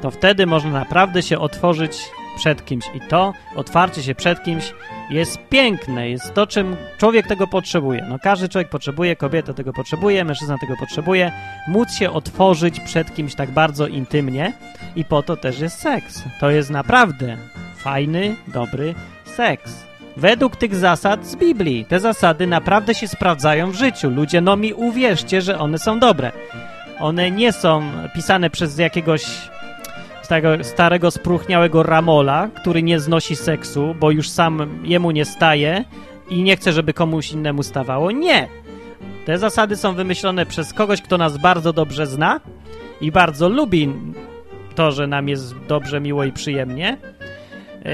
[0.00, 2.84] to wtedy można naprawdę się otworzyć przed kimś.
[2.94, 4.72] I to otwarcie się przed kimś
[5.10, 8.06] jest piękne, jest to, czym człowiek tego potrzebuje.
[8.08, 11.32] No każdy człowiek potrzebuje, kobieta tego potrzebuje, mężczyzna tego potrzebuje,
[11.68, 14.52] móc się otworzyć przed kimś tak bardzo intymnie
[14.96, 16.22] i po to też jest seks.
[16.40, 17.36] To jest naprawdę
[17.76, 19.88] fajny, dobry seks.
[20.16, 21.84] Według tych zasad z Biblii.
[21.84, 24.10] Te zasady naprawdę się sprawdzają w życiu.
[24.10, 26.32] Ludzie, no mi uwierzcie, że one są dobre.
[27.00, 27.82] One nie są
[28.14, 29.24] pisane przez jakiegoś
[30.28, 35.84] tego starego, spruchniałego Ramola, który nie znosi seksu, bo już sam jemu nie staje
[36.30, 38.10] i nie chce, żeby komuś innemu stawało.
[38.10, 38.48] Nie!
[39.26, 42.40] Te zasady są wymyślone przez kogoś, kto nas bardzo dobrze zna
[43.00, 43.92] i bardzo lubi
[44.74, 46.96] to, że nam jest dobrze, miło i przyjemnie.
[47.84, 47.92] E,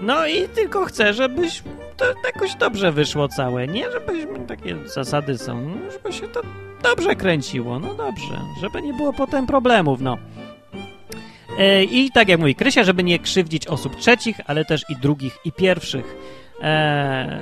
[0.00, 1.62] no i tylko chce, żebyś
[1.96, 3.66] to jakoś dobrze wyszło całe.
[3.66, 6.40] Nie, żebyśmy takie zasady są, no, żeby się to
[6.82, 7.78] dobrze kręciło.
[7.78, 10.18] No dobrze, żeby nie było potem problemów, no.
[11.58, 15.38] E, I tak jak mówi Krysia, żeby nie krzywdzić osób trzecich, ale też i drugich,
[15.44, 16.16] i pierwszych.
[16.62, 17.40] E,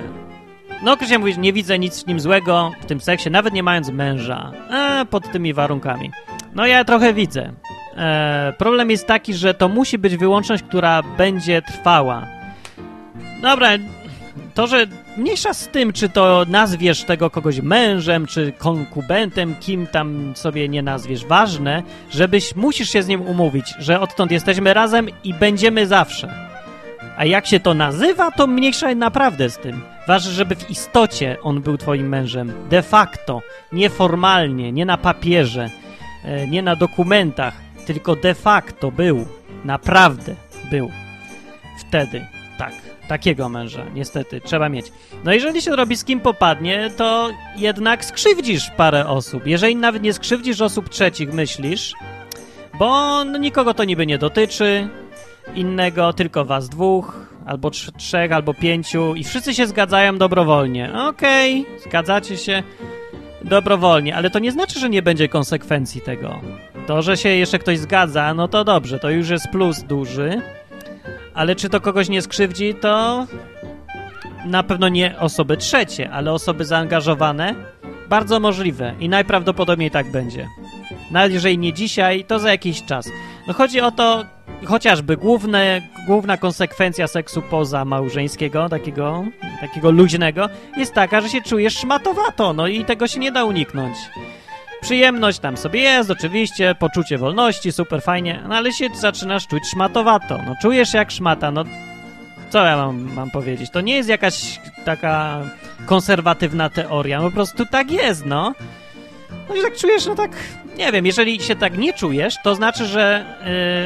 [0.83, 3.63] no, Krysia mówi, że nie widzę nic w nim złego w tym seksie, nawet nie
[3.63, 4.51] mając męża.
[4.71, 6.11] E, pod tymi warunkami.
[6.55, 7.53] No ja trochę widzę.
[8.57, 12.27] Problem jest taki, że to musi być wyłączność, która będzie trwała.
[13.41, 13.69] Dobra,
[14.57, 20.33] to, że mniejsza z tym, czy to nazwiesz tego kogoś mężem, czy konkubentem, kim tam
[20.35, 21.25] sobie nie nazwiesz.
[21.25, 26.33] Ważne, żebyś, musisz się z nim umówić, że odtąd jesteśmy razem i będziemy zawsze.
[27.17, 29.81] A jak się to nazywa, to mniejsza naprawdę z tym.
[30.07, 32.53] Ważne, żeby w istocie on był twoim mężem.
[32.69, 33.41] De facto,
[33.71, 35.69] nieformalnie, nie na papierze,
[36.23, 37.53] e, nie na dokumentach,
[37.85, 39.25] tylko de facto był.
[39.65, 40.35] Naprawdę
[40.71, 40.91] był.
[41.79, 42.25] Wtedy,
[42.57, 42.86] tak.
[43.07, 44.91] Takiego męża, niestety, trzeba mieć.
[45.23, 49.47] No jeżeli się robi z kim popadnie, to jednak skrzywdzisz parę osób.
[49.47, 51.93] Jeżeli nawet nie skrzywdzisz osób trzecich, myślisz,
[52.79, 54.89] bo nikogo to niby nie dotyczy,
[55.55, 60.93] innego, tylko was dwóch, albo trz trzech, albo pięciu i wszyscy się zgadzają dobrowolnie.
[60.93, 62.63] Okej, okay, zgadzacie się
[63.43, 66.41] dobrowolnie, ale to nie znaczy, że nie będzie konsekwencji tego.
[66.87, 70.41] To, że się jeszcze ktoś zgadza, no to dobrze, to już jest plus duży,
[71.37, 73.25] ale czy to kogoś nie skrzywdzi, to
[74.45, 77.55] na pewno nie osoby trzecie, ale osoby zaangażowane.
[78.09, 80.47] Bardzo możliwe i najprawdopodobniej tak będzie.
[81.11, 83.09] Nawet jeżeli nie dzisiaj, to za jakiś czas.
[83.47, 84.25] No chodzi o to,
[84.65, 89.25] chociażby główne, główna konsekwencja seksu poza małżeńskiego, takiego,
[89.61, 93.97] takiego luźnego, jest taka, że się czujesz szmatowato, no i tego się nie da uniknąć.
[94.81, 100.37] Przyjemność tam sobie jest, oczywiście, poczucie wolności, super fajnie, no ale się zaczynasz czuć szmatowato.
[100.45, 101.63] No czujesz jak szmata, no
[102.49, 103.69] co ja mam, mam powiedzieć?
[103.69, 105.41] To nie jest jakaś taka
[105.85, 108.53] konserwatywna teoria, no po prostu tak jest, no.
[109.49, 110.31] No i tak czujesz, no tak,
[110.77, 113.25] nie wiem, jeżeli się tak nie czujesz, to znaczy, że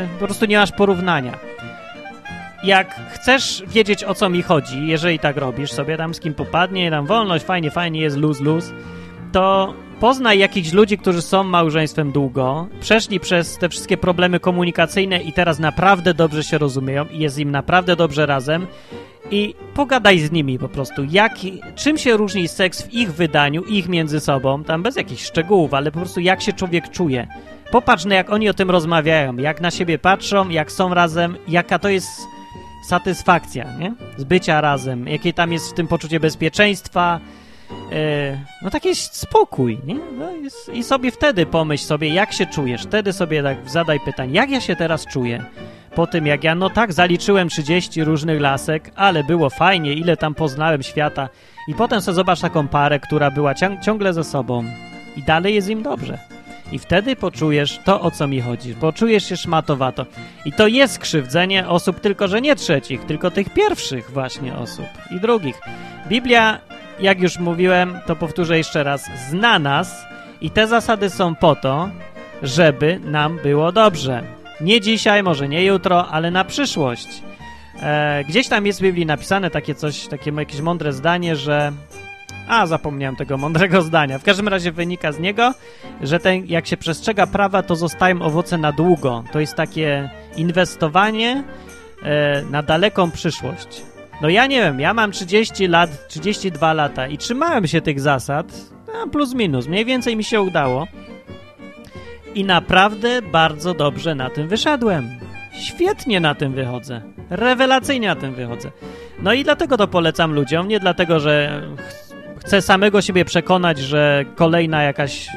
[0.01, 1.39] yy, po prostu nie masz porównania.
[2.63, 6.91] Jak chcesz wiedzieć, o co mi chodzi, jeżeli tak robisz sobie, tam z kim popadnie,
[6.91, 8.71] tam wolność, fajnie, fajnie, jest luz, luz,
[9.31, 15.33] to poznaj jakichś ludzi, którzy są małżeństwem długo, przeszli przez te wszystkie problemy komunikacyjne i
[15.33, 18.67] teraz naprawdę dobrze się rozumieją i jest im naprawdę dobrze razem
[19.31, 21.33] i pogadaj z nimi po prostu, jak,
[21.75, 25.91] czym się różni seks w ich wydaniu, ich między sobą, tam bez jakichś szczegółów, ale
[25.91, 27.27] po prostu jak się człowiek czuje.
[27.71, 31.79] Popatrz na jak oni o tym rozmawiają, jak na siebie patrzą, jak są razem, jaka
[31.79, 32.09] to jest
[32.87, 33.95] satysfakcja, nie?
[34.17, 37.19] Z bycia razem, jakie tam jest w tym poczucie bezpieczeństwa,
[38.62, 39.95] no taki spokój, nie?
[39.95, 40.29] No
[40.73, 42.84] I sobie wtedy pomyśl sobie, jak się czujesz.
[42.84, 45.45] Wtedy sobie tak zadaj pytanie, jak ja się teraz czuję?
[45.95, 50.36] Po tym, jak ja, no tak, zaliczyłem 30 różnych lasek, ale było fajnie, ile tam
[50.36, 51.29] poznałem świata.
[51.67, 54.63] I potem sobie zobacz taką parę, która była ciągle ze sobą
[55.17, 56.17] i dalej jest im dobrze.
[56.71, 58.75] I wtedy poczujesz to, o co mi chodzi.
[58.75, 60.05] Poczujesz się szmatowato.
[60.45, 65.19] I to jest krzywdzenie osób, tylko że nie trzecich, tylko tych pierwszych właśnie osób i
[65.19, 65.62] drugich.
[66.07, 66.60] Biblia
[67.01, 70.05] jak już mówiłem, to powtórzę jeszcze raz, zna nas
[70.41, 71.89] i te zasady są po to,
[72.43, 74.23] żeby nam było dobrze.
[74.61, 77.07] Nie dzisiaj, może nie jutro, ale na przyszłość.
[77.81, 81.71] E, gdzieś tam jest w Biblii napisane takie coś, takie jakieś mądre zdanie, że
[82.47, 84.19] a, zapomniałem tego mądrego zdania.
[84.19, 85.53] W każdym razie wynika z niego,
[86.01, 89.23] że ten, jak się przestrzega prawa, to zostają owoce na długo.
[89.31, 91.43] To jest takie inwestowanie
[92.03, 93.90] e, na daleką przyszłość.
[94.21, 98.45] No ja nie wiem, ja mam 30 lat, 32 lata i trzymałem się tych zasad,
[99.12, 100.88] plus minus, mniej więcej mi się udało.
[102.36, 105.10] I naprawdę bardzo dobrze na tym wyszedłem.
[105.62, 107.01] Świetnie na tym wychodzę.
[107.29, 108.71] Rewelacyjnie na tym wychodzę.
[109.21, 111.62] No i dlatego to polecam ludziom, nie dlatego, że
[112.38, 115.27] chcę samego siebie przekonać, że kolejna jakaś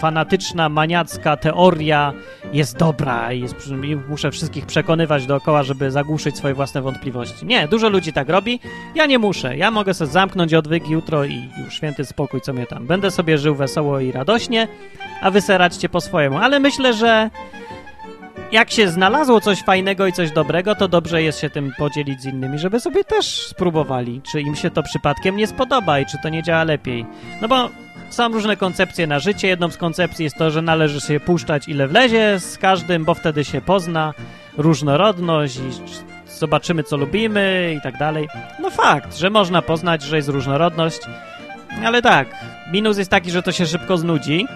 [0.00, 2.12] fanatyczna, maniacka teoria
[2.52, 7.46] jest dobra i, jest, i muszę wszystkich przekonywać dookoła, żeby zagłuszyć swoje własne wątpliwości.
[7.46, 8.60] Nie, dużo ludzi tak robi.
[8.94, 9.56] Ja nie muszę.
[9.56, 12.86] Ja mogę sobie zamknąć odwyk jutro i już święty spokój, co mnie tam.
[12.86, 14.68] Będę sobie żył wesoło i radośnie,
[15.22, 15.58] a wy se
[15.92, 16.38] po swojemu.
[16.38, 17.30] Ale myślę, że
[18.52, 22.26] jak się znalazło coś fajnego i coś dobrego, to dobrze jest się tym podzielić z
[22.26, 26.28] innymi, żeby sobie też spróbowali, czy im się to przypadkiem nie spodoba i czy to
[26.28, 27.06] nie działa lepiej.
[27.42, 27.68] No bo
[28.10, 29.48] są różne koncepcje na życie.
[29.48, 33.44] Jedną z koncepcji jest to, że należy się puszczać ile wlezie z każdym, bo wtedy
[33.44, 34.14] się pozna
[34.56, 35.60] różnorodność i
[36.38, 38.28] zobaczymy, co lubimy i tak dalej.
[38.60, 41.00] No fakt, że można poznać, że jest różnorodność,
[41.84, 42.28] ale tak,
[42.72, 44.46] minus jest taki, że to się szybko znudzi,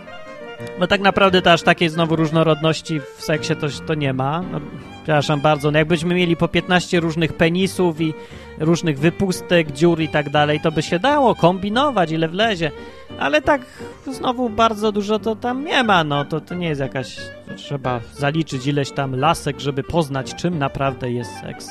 [0.79, 4.43] bo tak naprawdę to aż takiej znowu różnorodności w seksie to, to nie ma.
[4.53, 4.61] No,
[5.05, 8.15] Przepraszam bardzo, no jakbyśmy mieli po 15 różnych penisów i
[8.59, 12.71] różnych wypustek, dziur i tak dalej, to by się dało kombinować, ile wlezie.
[13.19, 13.61] Ale tak
[14.07, 17.17] znowu bardzo dużo to tam nie ma, no to, to nie jest jakaś...
[17.57, 21.69] Trzeba zaliczyć ileś tam lasek, żeby poznać, czym naprawdę jest seks.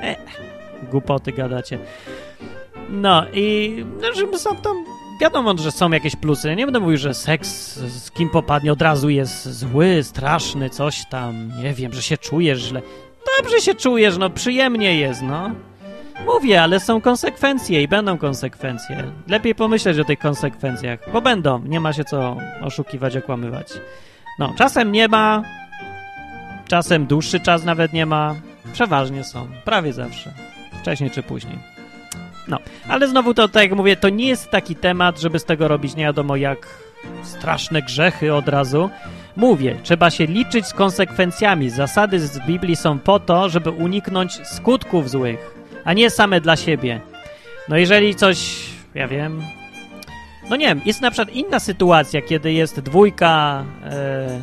[0.00, 0.16] E,
[0.90, 1.78] głupoty gadacie.
[2.90, 3.76] No i
[4.14, 4.84] żeby są tam
[5.20, 6.48] wiadomo, że są jakieś plusy.
[6.48, 11.04] Ja nie będę mówił, że seks z kim popadnie od razu jest zły, straszny, coś
[11.10, 12.82] tam, nie wiem, że się czujesz źle.
[13.38, 15.50] Dobrze się czujesz, no przyjemnie jest, no.
[16.26, 19.12] Mówię, ale są konsekwencje i będą konsekwencje.
[19.28, 21.58] Lepiej pomyśleć o tych konsekwencjach, bo będą.
[21.58, 23.68] Nie ma się co oszukiwać, okłamywać.
[24.38, 25.42] No, czasem nie ma,
[26.68, 28.34] czasem dłuższy czas nawet nie ma.
[28.72, 30.32] Przeważnie są, prawie zawsze.
[30.80, 31.58] Wcześniej czy później.
[32.48, 32.58] No,
[32.88, 35.96] ale znowu to, tak jak mówię, to nie jest taki temat, żeby z tego robić
[35.96, 36.66] nie wiadomo jak
[37.22, 38.90] straszne grzechy od razu.
[39.36, 41.70] Mówię, trzeba się liczyć z konsekwencjami.
[41.70, 45.53] Zasady z Biblii są po to, żeby uniknąć skutków złych,
[45.84, 47.00] a nie same dla siebie.
[47.68, 49.42] No jeżeli coś, ja wiem,
[50.50, 54.40] no nie wiem, jest na przykład inna sytuacja, kiedy jest dwójka, e,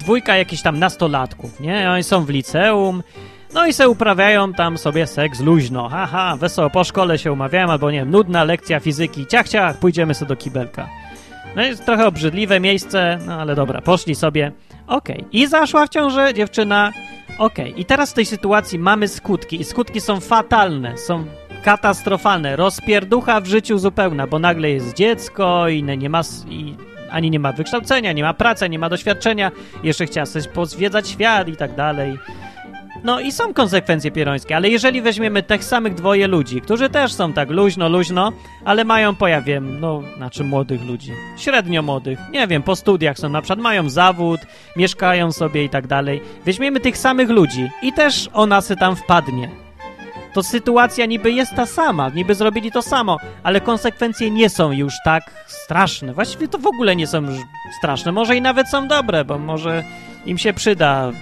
[0.00, 1.90] dwójka jakichś tam nastolatków, nie?
[1.90, 3.02] Oni są w liceum,
[3.54, 5.88] no i se uprawiają tam sobie seks luźno.
[5.88, 9.26] Haha, wesoło, po szkole się umawiają, albo nie wiem, nudna lekcja fizyki.
[9.26, 10.88] Ciach, ciach, pójdziemy sobie do kibelka.
[11.56, 14.52] No jest trochę obrzydliwe miejsce, no ale dobra, poszli sobie.
[14.86, 15.16] Okej.
[15.16, 15.28] Okay.
[15.32, 16.92] I zaszła w ciążę dziewczyna.
[17.38, 17.70] Okej.
[17.70, 17.80] Okay.
[17.80, 19.60] I teraz w tej sytuacji mamy skutki.
[19.60, 21.24] I skutki są fatalne, są
[21.62, 22.56] katastrofalne.
[22.56, 26.20] Rozpierducha w życiu zupełna, bo nagle jest dziecko i nie ma...
[26.48, 26.74] I
[27.10, 29.50] ani nie ma wykształcenia, nie ma pracy, nie ma doświadczenia,
[29.82, 32.18] jeszcze chciała sobie pozwiedzać świat i tak dalej.
[33.04, 37.32] No i są konsekwencje pierońskie, ale jeżeli weźmiemy tych samych dwoje ludzi, którzy też są
[37.32, 38.32] tak luźno, luźno,
[38.64, 43.42] ale mają, powiem, no, znaczy młodych ludzi, średnio młodych, nie wiem, po studiach są, na
[43.42, 44.40] przykład mają zawód,
[44.76, 46.20] mieszkają sobie i tak dalej.
[46.44, 49.50] Weźmiemy tych samych ludzi i też ona se tam wpadnie.
[50.32, 54.94] To sytuacja niby jest ta sama, niby zrobili to samo, ale konsekwencje nie są już
[55.04, 56.14] tak straszne.
[56.14, 57.22] Właściwie to w ogóle nie są
[57.78, 59.84] straszne, może i nawet są dobre, bo może
[60.26, 61.12] im się przyda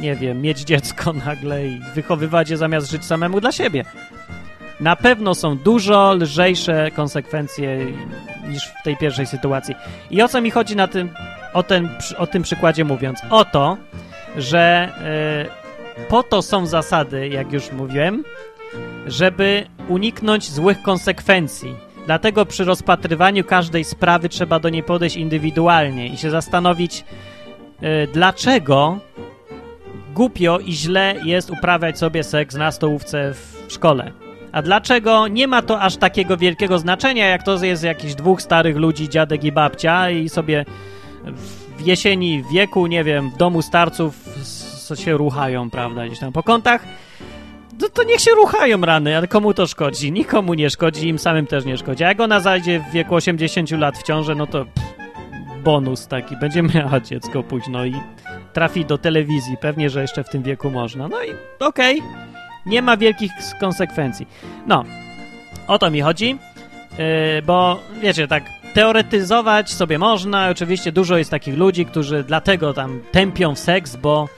[0.00, 3.84] nie wiem, mieć dziecko nagle i wychowywać je zamiast żyć samemu dla siebie.
[4.80, 7.86] Na pewno są dużo lżejsze konsekwencje
[8.48, 9.74] niż w tej pierwszej sytuacji.
[10.10, 11.10] I o co mi chodzi na tym,
[11.52, 11.88] o, ten,
[12.18, 13.18] o tym przykładzie mówiąc?
[13.30, 13.76] O to,
[14.36, 14.92] że
[15.98, 18.24] yy, po to są zasady, jak już mówiłem,
[19.06, 21.74] żeby uniknąć złych konsekwencji.
[22.06, 27.04] Dlatego przy rozpatrywaniu każdej sprawy trzeba do niej podejść indywidualnie i się zastanowić,
[27.80, 28.98] yy, dlaczego
[30.16, 34.12] głupio i źle jest uprawiać sobie seks na stołówce w szkole.
[34.52, 38.76] A dlaczego nie ma to aż takiego wielkiego znaczenia, jak to jest jakichś dwóch starych
[38.76, 40.64] ludzi, dziadek i babcia i sobie
[41.78, 44.14] w jesieni wieku, nie wiem, w domu starców
[44.86, 46.84] co się ruchają, prawda, gdzieś tam po kątach,
[47.78, 50.12] to, to niech się ruchają rany, ale komu to szkodzi?
[50.12, 52.04] Nikomu nie szkodzi, im samym też nie szkodzi.
[52.04, 54.96] A jak ona zajdzie w wieku 80 lat w ciąży, no to pff,
[55.64, 57.94] bonus taki, będzie miała dziecko późno i
[58.56, 59.56] trafi do telewizji.
[59.60, 61.08] Pewnie, że jeszcze w tym wieku można.
[61.08, 61.30] No i
[61.60, 62.12] okej, okay.
[62.66, 64.26] nie ma wielkich konsekwencji.
[64.66, 64.84] No,
[65.66, 66.38] o to mi chodzi,
[66.98, 68.44] yy, bo wiecie, tak
[68.74, 70.48] teoretyzować sobie można.
[70.48, 74.28] Oczywiście dużo jest takich ludzi, którzy dlatego tam tępią seks, bo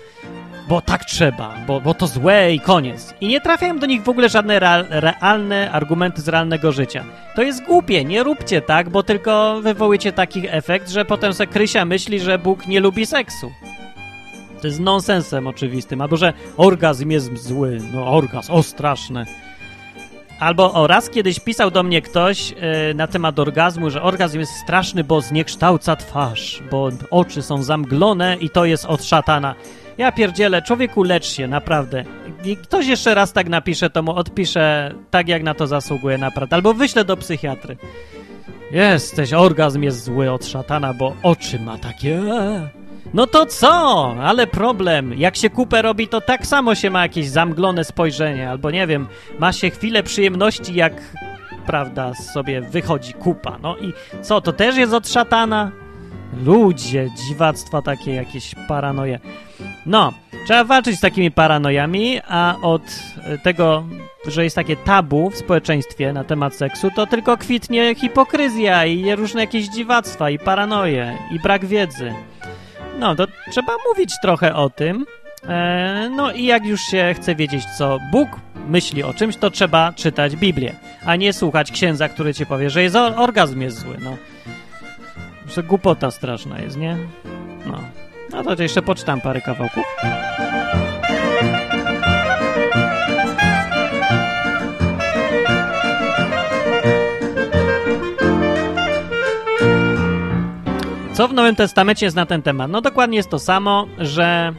[0.69, 3.15] bo tak trzeba, bo, bo to złe i koniec.
[3.21, 4.61] I nie trafiają do nich w ogóle żadne
[4.91, 7.05] realne argumenty z realnego życia.
[7.37, 11.85] To jest głupie, nie róbcie tak, bo tylko wywołujecie taki efekt, że potem se Krysia
[11.85, 13.53] myśli, że Bóg nie lubi seksu.
[14.61, 16.01] To jest nonsensem oczywistym.
[16.01, 17.79] Albo, że orgazm jest zły.
[17.93, 19.27] No orgazm, o straszne.
[20.41, 22.57] Albo o raz kiedyś pisał do mnie ktoś yy,
[22.95, 28.51] na temat orgazmu, że orgazm jest straszny, bo zniekształca twarz, bo oczy są zamglone i
[28.51, 29.55] to jest od szatana.
[29.99, 32.05] Ja pierdzielę, człowieku lecz się, naprawdę.
[32.45, 36.57] I ktoś jeszcze raz tak napisze, to mu odpiszę tak, jak na to zasługuje, naprawdę.
[36.57, 37.77] Albo wyślę do psychiatry.
[38.73, 42.23] Jesteś, orgazm jest zły od szatana, bo oczy ma takie...
[43.15, 44.15] No to co?
[44.23, 45.15] Ale problem.
[45.19, 49.07] Jak się kupę robi, to tak samo się ma jakieś zamglone spojrzenie, albo nie wiem,
[49.39, 50.93] ma się chwilę przyjemności, jak
[51.67, 53.59] prawda, sobie wychodzi kupa.
[53.63, 53.93] No i
[54.23, 55.71] co, to też jest od szatana?
[56.45, 59.21] Ludzie, dziwactwa takie, jakieś paranoje.
[59.87, 60.13] No,
[60.47, 62.83] trzeba walczyć z takimi paranojami, a od
[63.43, 63.85] tego,
[64.27, 69.41] że jest takie tabu w społeczeństwie na temat seksu, to tylko kwitnie hipokryzja i różne
[69.41, 72.15] jakieś dziwactwa i paranoje i brak wiedzy.
[72.99, 75.07] No, to trzeba mówić trochę o tym.
[75.49, 78.29] E, no i jak już się chce wiedzieć, co Bóg
[78.69, 80.75] myśli o czymś, to trzeba czytać Biblię,
[81.05, 83.97] a nie słuchać księdza, który ci powie, że jest orgazm jest zły.
[84.01, 84.17] No,
[85.49, 86.97] że głupota straszna jest, nie?
[87.67, 87.81] No.
[88.31, 89.85] No to jeszcze poczytam parę kawałków.
[101.19, 102.71] Co w Nowym Testamencie jest na ten temat?
[102.71, 104.53] No dokładnie jest to samo, że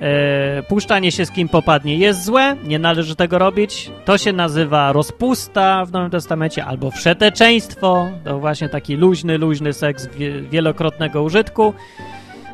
[0.00, 3.90] e, puszczanie się z kim popadnie jest złe, nie należy tego robić.
[4.04, 8.10] To się nazywa rozpusta w Nowym Testamencie albo wszeteczeństwo.
[8.24, 11.74] To właśnie taki luźny, luźny seks wie, wielokrotnego użytku.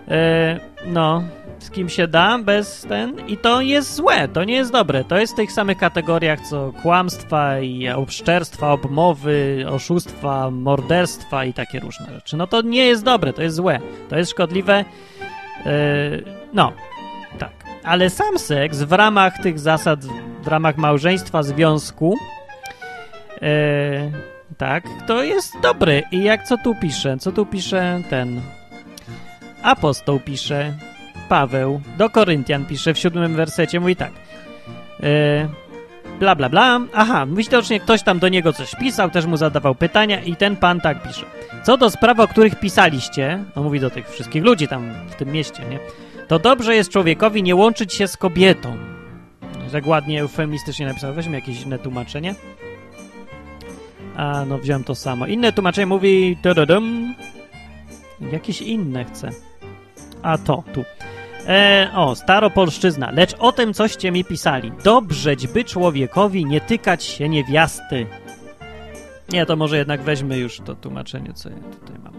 [0.08, 1.22] E, no,
[1.66, 3.28] z kim się da, bez ten.
[3.28, 5.04] I to jest złe, to nie jest dobre.
[5.04, 11.80] To jest w tych samych kategoriach co kłamstwa i obszczerstwa, obmowy, oszustwa, morderstwa i takie
[11.80, 12.36] różne rzeczy.
[12.36, 14.84] No to nie jest dobre, to jest złe, to jest szkodliwe.
[15.64, 16.72] Yy, no,
[17.38, 17.52] tak.
[17.84, 20.00] Ale sam seks w ramach tych zasad,
[20.42, 22.16] w ramach małżeństwa, związku,
[23.42, 23.48] yy,
[24.58, 26.02] tak, to jest dobry.
[26.12, 27.16] I jak co tu pisze?
[27.18, 28.40] Co tu pisze ten
[29.62, 30.74] apostoł pisze?
[31.28, 34.12] Paweł do Koryntian pisze w siódmym wersecie, mówi tak.
[35.00, 35.08] Yy,
[36.20, 36.80] bla, bla, bla.
[36.94, 40.80] Aha, widocznie ktoś tam do niego coś pisał, też mu zadawał pytania i ten pan
[40.80, 41.26] tak pisze.
[41.64, 45.32] Co do spraw, o których pisaliście, on mówi do tych wszystkich ludzi tam w tym
[45.32, 45.78] mieście, nie?
[46.28, 48.76] To dobrze jest człowiekowi nie łączyć się z kobietą.
[49.72, 51.14] Tak ładnie eufemistycznie napisał.
[51.14, 52.34] Weźmy jakieś inne tłumaczenie.
[54.16, 55.26] A, no wziąłem to samo.
[55.26, 56.36] Inne tłumaczenie mówi...
[58.32, 59.30] Jakieś inne chcę.
[60.22, 60.84] A to, tu.
[61.48, 63.10] E, o, staropolszczyzna.
[63.10, 64.72] Lecz o tym coście mi pisali.
[64.84, 68.06] Dobrzeć by człowiekowi nie tykać się niewiasty.
[69.32, 72.12] Nie, to może jednak weźmy już to tłumaczenie, co ja tutaj mam.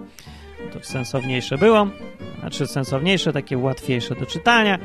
[0.74, 1.88] To sensowniejsze było.
[2.40, 4.80] Znaczy sensowniejsze, takie łatwiejsze do czytania.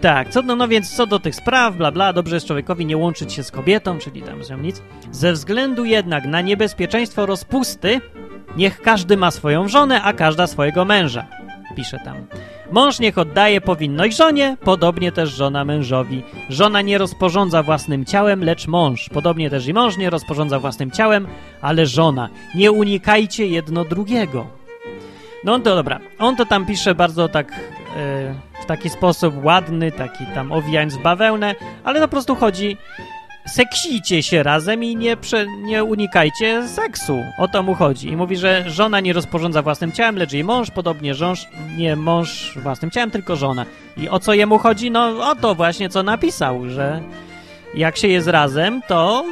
[0.00, 2.96] Tak, co, no, no więc co do tych spraw, bla bla, dobrze jest człowiekowi nie
[2.96, 4.82] łączyć się z kobietą, czyli tam z nią nic.
[5.10, 8.00] Ze względu jednak na niebezpieczeństwo rozpusty,
[8.56, 11.26] niech każdy ma swoją żonę, a każda swojego męża.
[11.76, 12.16] Pisze tam.
[12.74, 16.22] Mąż niech oddaje powinność żonie, podobnie też żona mężowi.
[16.48, 19.08] Żona nie rozporządza własnym ciałem, lecz mąż.
[19.08, 21.26] Podobnie też i mąż nie rozporządza własnym ciałem,
[21.60, 22.28] ale żona.
[22.54, 24.46] Nie unikajcie jedno drugiego.
[25.44, 26.00] No to dobra.
[26.18, 31.54] On to tam pisze bardzo tak e, w taki sposób ładny, taki tam owijając bawełnę,
[31.84, 32.76] ale po prostu chodzi
[33.46, 37.24] seksijcie się razem i nie, prze, nie unikajcie seksu.
[37.38, 38.08] O to mu chodzi.
[38.08, 42.58] I mówi, że żona nie rozporządza własnym ciałem, lecz jej mąż, podobnie żąż, nie mąż
[42.62, 43.66] własnym ciałem, tylko żona.
[43.96, 44.90] I o co jemu chodzi?
[44.90, 47.02] No o to właśnie, co napisał, że
[47.74, 49.24] jak się jest razem, to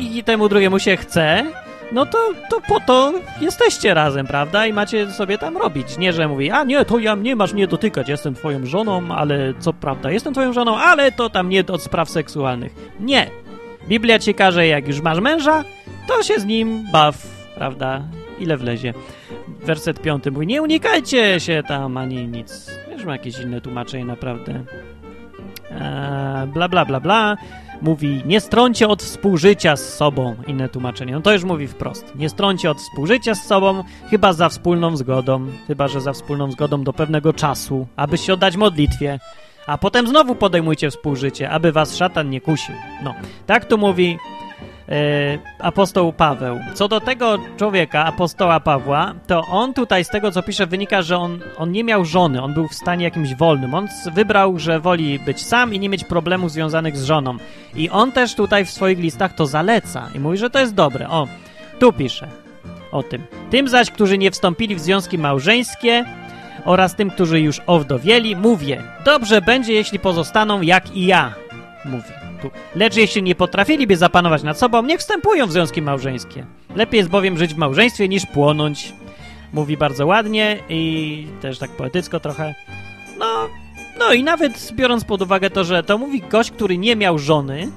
[0.00, 1.44] i temu drugiemu się chce,
[1.92, 2.18] no to,
[2.50, 4.66] to po to jesteście razem, prawda?
[4.66, 5.98] I macie sobie tam robić.
[5.98, 9.54] Nie, że mówi, a nie, to ja nie masz mnie dotykać, jestem twoją żoną, ale
[9.58, 12.74] co prawda, jestem twoją żoną, ale to tam nie od spraw seksualnych.
[13.00, 13.30] Nie.
[13.88, 15.64] Biblia ci każe, jak już masz męża,
[16.08, 18.02] to się z nim baw, prawda?
[18.38, 18.94] Ile wlezie.
[19.48, 22.70] Werset piąty mówi, nie unikajcie się tam ani nic.
[22.90, 24.64] Wiesz, ma jakieś inne tłumaczenie naprawdę.
[25.70, 27.36] Eee, bla, bla, bla, bla
[27.82, 31.12] mówi nie strącie od współżycia z sobą, inne tłumaczenie.
[31.12, 32.12] No to już mówi wprost.
[32.14, 36.84] Nie strącie od współżycia z sobą, chyba za wspólną zgodą, chyba że za wspólną zgodą
[36.84, 39.18] do pewnego czasu, aby się oddać modlitwie,
[39.66, 42.74] a potem znowu podejmujcie współżycie, aby was szatan nie kusił.
[43.04, 43.14] No,
[43.46, 44.18] tak tu mówi
[45.58, 46.58] apostoł Paweł.
[46.74, 51.18] Co do tego człowieka, apostoła Pawła, to on tutaj z tego, co pisze, wynika, że
[51.18, 53.74] on, on nie miał żony, on był w stanie jakimś wolnym.
[53.74, 57.36] On wybrał, że woli być sam i nie mieć problemów związanych z żoną.
[57.74, 61.08] I on też tutaj w swoich listach to zaleca i mówi, że to jest dobre.
[61.08, 61.28] O,
[61.78, 62.28] tu pisze
[62.92, 63.22] o tym.
[63.50, 66.04] Tym zaś, którzy nie wstąpili w związki małżeńskie
[66.64, 71.34] oraz tym, którzy już owdowieli, mówię, dobrze będzie, jeśli pozostaną jak i ja,
[71.84, 72.17] mówi.
[72.74, 76.46] Lecz jeśli nie potrafiliby zapanować nad sobą, nie wstępują w związki małżeńskie.
[76.76, 78.92] Lepiej jest bowiem żyć w małżeństwie niż płonąć.
[79.52, 82.54] Mówi bardzo ładnie i też tak poetycko trochę.
[83.18, 83.48] No,
[83.98, 87.68] no i nawet biorąc pod uwagę to, że to mówi gość, który nie miał żony,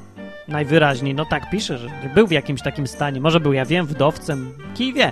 [0.48, 3.22] najwyraźniej, no tak pisze, że był w jakimś takim stanie.
[3.22, 5.12] Może był, ja wiem, wdowcem, kij wie.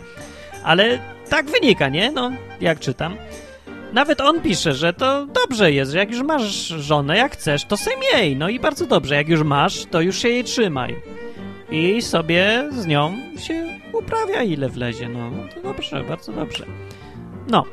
[0.64, 2.12] Ale tak wynika, nie?
[2.12, 2.32] No,
[2.62, 3.16] jak czytam.
[3.93, 7.77] Nawet on pisze, że to dobrze jest, że jak już masz żonę, jak chcesz, to
[7.77, 8.35] sobie jej.
[8.35, 10.95] No i bardzo dobrze, jak już masz, to już się jej trzymaj.
[11.71, 15.09] I sobie z nią się uprawia, ile wlezie.
[15.09, 16.65] No, no to dobrze, bardzo dobrze.
[17.47, 17.65] No,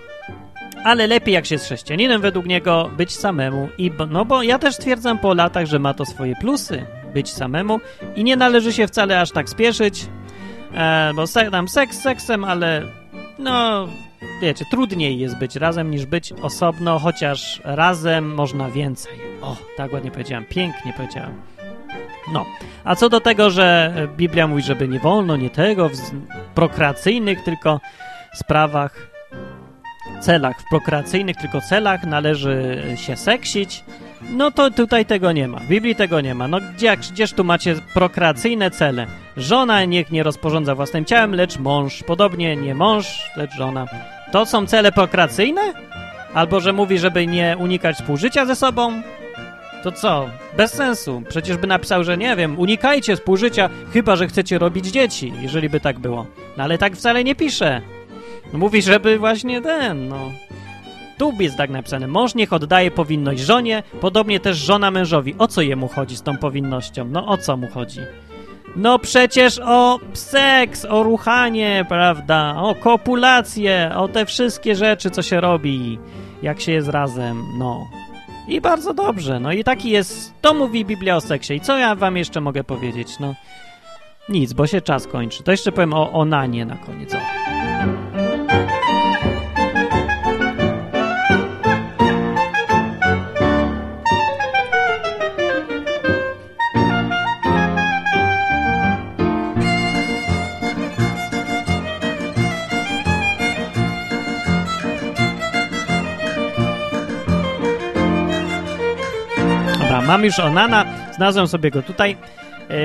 [0.84, 3.68] ale lepiej jak się jest chrześcijaninem według niego być samemu.
[3.78, 7.80] I no bo ja też stwierdzam po latach, że ma to swoje plusy być samemu
[8.16, 10.06] i nie należy się wcale aż tak spieszyć,
[10.74, 12.82] e, bo se, tam seks seksem, ale
[13.38, 13.88] no
[14.41, 19.12] wiecie, trudniej jest być razem niż być osobno, chociaż razem można więcej.
[19.43, 21.43] O, tak ładnie powiedziałem, pięknie powiedziałem.
[22.33, 22.47] No,
[22.85, 25.93] a co do tego, że Biblia mówi, żeby nie wolno, nie tego, w
[26.55, 27.81] prokreacyjnych tylko
[28.35, 29.16] sprawach.
[30.20, 33.85] celach, w prokreacyjnych tylko celach należy się seksić,
[34.31, 35.59] no to tutaj tego nie ma.
[35.59, 36.49] W Biblii tego nie ma.
[36.49, 39.07] No gdzie, gdzież tu macie prokreacyjne cele?
[39.37, 42.03] Żona niech nie rozporządza własnym ciałem, lecz mąż.
[42.03, 43.87] Podobnie nie mąż, lecz żona.
[44.33, 45.72] To są cele prokreacyjne?
[46.35, 49.03] Albo że mówi, żeby nie unikać współżycia ze sobą?
[49.83, 50.29] To co?
[50.57, 51.22] Bez sensu.
[51.29, 55.81] Przecież by napisał, że nie wiem, unikajcie współżycia, chyba że chcecie robić dzieci, jeżeli by
[55.81, 56.27] tak było.
[56.57, 57.81] No ale tak wcale nie pisze.
[58.53, 60.31] Mówi, żeby właśnie ten, no.
[61.18, 62.07] Tu jest tak napisane.
[62.07, 65.35] Mąż niech oddaje powinność żonie, podobnie też żona mężowi.
[65.39, 67.05] O co jemu chodzi z tą powinnością?
[67.05, 68.01] No o co mu chodzi?
[68.77, 72.55] No przecież o seks, o ruchanie, prawda?
[72.57, 75.99] O kopulację, o te wszystkie rzeczy, co się robi,
[76.43, 77.89] jak się jest razem, no.
[78.49, 81.55] I bardzo dobrze, no i taki jest, to mówi Biblia o seksie.
[81.55, 83.18] I co ja wam jeszcze mogę powiedzieć?
[83.20, 83.35] No
[84.29, 85.43] nic, bo się czas kończy.
[85.43, 87.14] To jeszcze powiem o Onanie na koniec.
[87.14, 87.18] O.
[110.16, 110.84] mam już Onana,
[111.16, 112.16] znalazłem sobie go tutaj,
[112.68, 112.76] yy,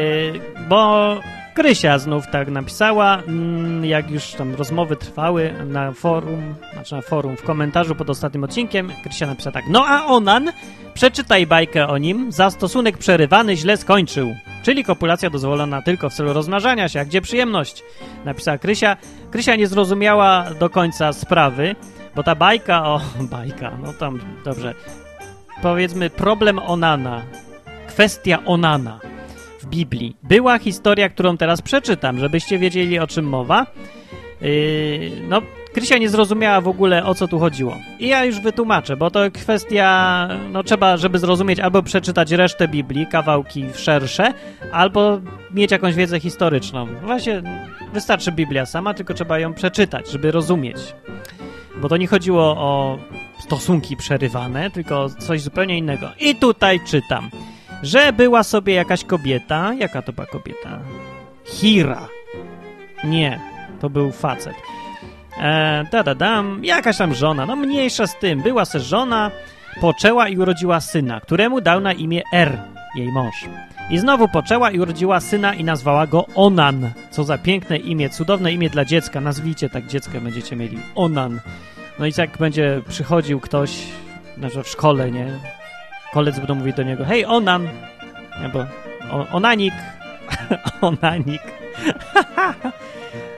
[0.67, 1.17] bo
[1.53, 7.37] Krysia znów tak napisała, mm, jak już tam rozmowy trwały na forum, znaczy na forum,
[7.37, 10.51] w komentarzu pod ostatnim odcinkiem, Krysia napisała tak, no a Onan,
[10.93, 16.33] przeczytaj bajkę o nim, za stosunek przerywany źle skończył, czyli kopulacja dozwolona tylko w celu
[16.33, 17.83] rozmnażania się, a gdzie przyjemność,
[18.25, 18.97] napisała Krysia.
[19.31, 21.75] Krysia nie zrozumiała do końca sprawy,
[22.15, 23.01] bo ta bajka o...
[23.37, 24.73] bajka, no tam, dobrze,
[25.61, 27.21] powiedzmy problem Onana,
[27.87, 28.99] kwestia Onana
[29.59, 30.15] w Biblii.
[30.23, 33.67] Była historia, którą teraz przeczytam, żebyście wiedzieli o czym mowa.
[34.41, 35.41] Yy, no,
[35.73, 37.77] Krysia nie zrozumiała w ogóle o co tu chodziło.
[37.99, 43.07] I ja już wytłumaczę, bo to kwestia, no trzeba, żeby zrozumieć, albo przeczytać resztę Biblii,
[43.07, 44.33] kawałki szersze,
[44.71, 46.87] albo mieć jakąś wiedzę historyczną.
[47.03, 47.41] Właśnie
[47.93, 50.77] wystarczy Biblia sama, tylko trzeba ją przeczytać, żeby rozumieć.
[51.77, 52.97] Bo to nie chodziło o
[53.41, 56.09] stosunki przerywane, tylko coś zupełnie innego.
[56.19, 57.29] I tutaj czytam,
[57.83, 59.73] że była sobie jakaś kobieta.
[59.73, 60.79] Jaka to była kobieta?
[61.45, 62.07] Hira.
[63.03, 63.39] Nie,
[63.79, 64.55] to był facet.
[65.37, 68.41] E, da, da, dam, jakaś tam żona, no mniejsza z tym.
[68.41, 69.31] Była se żona,
[69.81, 72.57] poczęła i urodziła syna, któremu dał na imię Er,
[72.95, 73.45] jej mąż.
[73.89, 76.91] I znowu poczęła i urodziła syna i nazwała go Onan.
[77.11, 79.21] Co za piękne imię, cudowne imię dla dziecka.
[79.21, 80.79] Nazwijcie tak dziecko, będziecie mieli.
[80.95, 81.39] Onan.
[82.01, 83.87] No i jak będzie przychodził ktoś,
[84.37, 85.27] na przykład w szkole, nie?
[86.13, 87.67] Koledzy będą mówić do niego, hej, Onan!
[88.43, 88.65] Albo
[89.31, 89.73] Onanik!
[90.81, 91.41] onanik!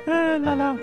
[0.07, 0.75] E, Lala.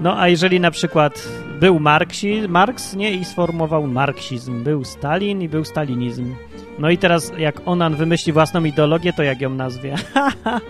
[0.00, 1.28] No a jeżeli na przykład
[1.60, 6.34] był Marksi, Marks, nie, i sformułował marksizm, był Stalin i był stalinizm.
[6.78, 9.94] No i teraz jak Onan wymyśli własną ideologię, to jak ją nazwie?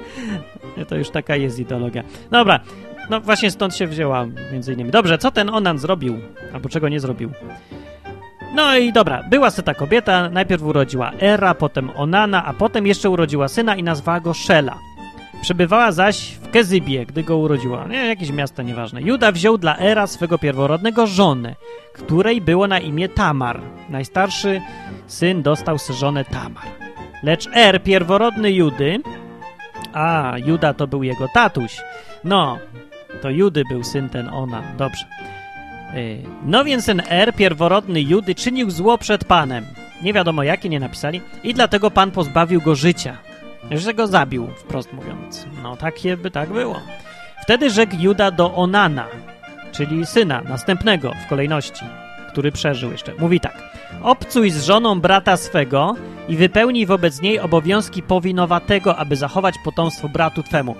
[0.89, 2.03] to już taka jest ideologia.
[2.31, 2.61] Dobra,
[3.11, 4.91] no właśnie stąd się wzięła między innymi.
[4.91, 6.19] Dobrze, co ten Onan zrobił?
[6.55, 7.31] Albo czego nie zrobił?
[8.55, 13.11] No i dobra, była se ta kobieta, najpierw urodziła Era, potem Onana, a potem jeszcze
[13.11, 14.79] urodziła syna i nazwała go Szela.
[15.43, 17.87] Przebywała zaś w Kezybie, gdy go urodziła.
[17.87, 19.03] Nie, jakieś miasto, nieważne.
[19.03, 21.55] Juda wziął dla Era swego pierworodnego żonę,
[21.93, 23.61] której było na imię Tamar.
[23.89, 24.61] Najstarszy
[25.07, 26.65] syn dostał żonę Tamar.
[27.23, 29.01] Lecz Er, pierworodny Judy,
[29.93, 31.81] a Juda to był jego tatuś,
[32.25, 32.59] no,
[33.23, 35.05] to Judy był syn ten Ona, dobrze.
[35.95, 39.67] Yy, No więc ten Er, pierworodny Judy, czynił zło przed Panem.
[40.03, 41.21] Nie wiadomo jakie, nie napisali.
[41.43, 43.19] I dlatego Pan pozbawił go życia.
[43.71, 45.47] Że go zabił, wprost mówiąc.
[45.62, 46.81] No takie by tak było.
[47.43, 49.07] Wtedy rzekł Juda do Onana,
[49.73, 51.85] czyli syna, następnego w kolejności,
[52.33, 53.12] który przeżył jeszcze.
[53.19, 53.62] Mówi tak.
[54.03, 55.95] Obcuj z żoną brata swego
[56.29, 60.77] i wypełnij wobec niej obowiązki powinowatego, aby zachować potomstwo bratu twemu.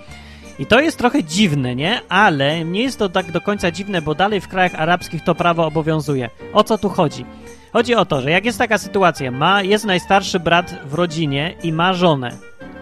[0.59, 2.01] I to jest trochę dziwne, nie?
[2.09, 5.67] Ale nie jest to tak do końca dziwne, bo dalej w krajach arabskich to prawo
[5.67, 6.31] obowiązuje.
[6.53, 7.25] O co tu chodzi?
[7.73, 11.73] Chodzi o to, że jak jest taka sytuacja, ma, jest najstarszy brat w rodzinie i
[11.73, 12.33] ma żonę,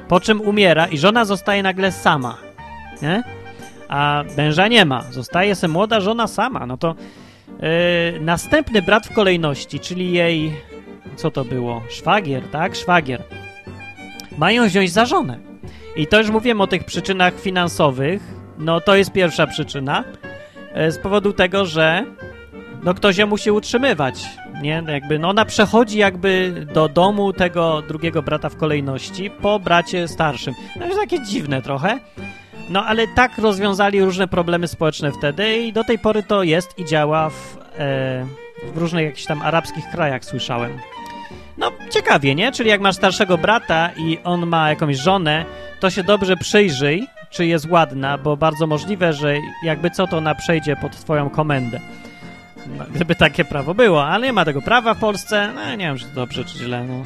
[0.08, 2.38] po czym umiera i żona zostaje nagle sama,
[3.02, 3.22] nie?
[3.88, 6.94] A męża nie ma, zostaje se młoda żona sama, no to
[7.48, 10.52] yy, następny brat w kolejności, czyli jej,
[11.16, 11.82] co to było?
[11.90, 12.74] Szwagier, tak?
[12.74, 13.22] Szwagier.
[14.38, 15.53] Mają wziąć za żonę.
[15.96, 18.22] I to już mówiłem o tych przyczynach finansowych.
[18.58, 20.04] No to jest pierwsza przyczyna.
[20.72, 22.04] e, Z powodu tego, że
[22.84, 24.24] no ktoś ją musi utrzymywać.
[24.62, 30.08] Nie, jakby, no ona przechodzi jakby do domu tego drugiego brata w kolejności po bracie
[30.08, 30.54] starszym.
[30.76, 31.98] No jest takie dziwne trochę.
[32.68, 36.84] No ale tak rozwiązali różne problemy społeczne wtedy i do tej pory to jest i
[36.84, 37.58] działa w
[38.72, 40.78] w różnych jakichś tam arabskich krajach słyszałem.
[41.58, 42.52] No, ciekawie, nie?
[42.52, 45.44] Czyli jak masz starszego brata i on ma jakąś żonę,
[45.80, 50.34] to się dobrze przyjrzyj, czy jest ładna, bo bardzo możliwe, że jakby co, to ona
[50.34, 51.80] przejdzie pod twoją komendę.
[52.78, 55.98] No, gdyby takie prawo było, ale nie ma tego prawa w Polsce, no nie wiem,
[55.98, 57.04] czy to dobrze, czy źle, no.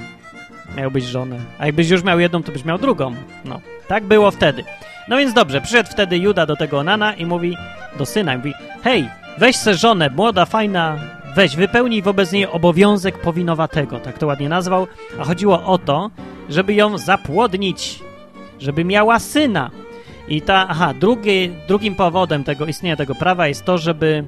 [0.76, 1.38] Miałbyś żonę.
[1.58, 3.14] A jakbyś już miał jedną, to byś miał drugą.
[3.44, 4.64] No, tak było wtedy.
[5.08, 7.56] No więc dobrze, przyszedł wtedy Juda do tego Onana i mówi
[7.98, 10.96] do syna, mówi, hej, weź se żonę, młoda, fajna,
[11.36, 14.86] weź, wypełnij wobec niej obowiązek powinowatego, tak to ładnie nazwał,
[15.18, 16.10] a chodziło o to,
[16.48, 18.00] żeby ją zapłodnić,
[18.58, 19.70] żeby miała syna.
[20.28, 24.24] I ta, aha, drugi, drugim powodem tego istnienia tego prawa jest to, żeby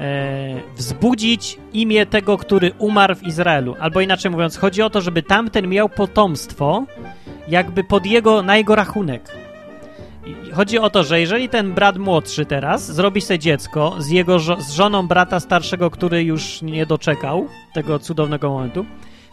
[0.00, 3.74] e, wzbudzić imię tego, który umarł w Izraelu.
[3.80, 6.84] Albo inaczej mówiąc, chodzi o to, żeby tamten miał potomstwo,
[7.48, 9.45] jakby pod jego, na jego rachunek.
[10.54, 14.72] Chodzi o to, że jeżeli ten brat młodszy teraz zrobi sobie dziecko z jego z
[14.72, 18.86] żoną brata starszego, który już nie doczekał tego cudownego momentu,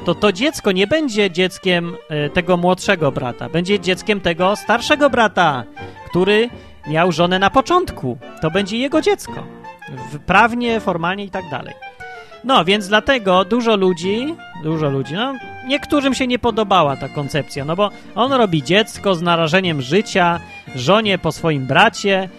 [0.05, 5.63] to to dziecko nie będzie dzieckiem e, tego młodszego brata, będzie dzieckiem tego starszego brata,
[6.09, 6.49] który
[6.87, 8.17] miał żonę na początku.
[8.41, 9.43] To będzie jego dziecko.
[10.25, 11.73] Prawnie, formalnie i tak dalej.
[12.43, 15.33] No, więc dlatego dużo ludzi, dużo ludzi, no,
[15.67, 20.39] niektórym się nie podobała ta koncepcja, no bo on robi dziecko z narażeniem życia,
[20.75, 22.29] żonie po swoim bracie,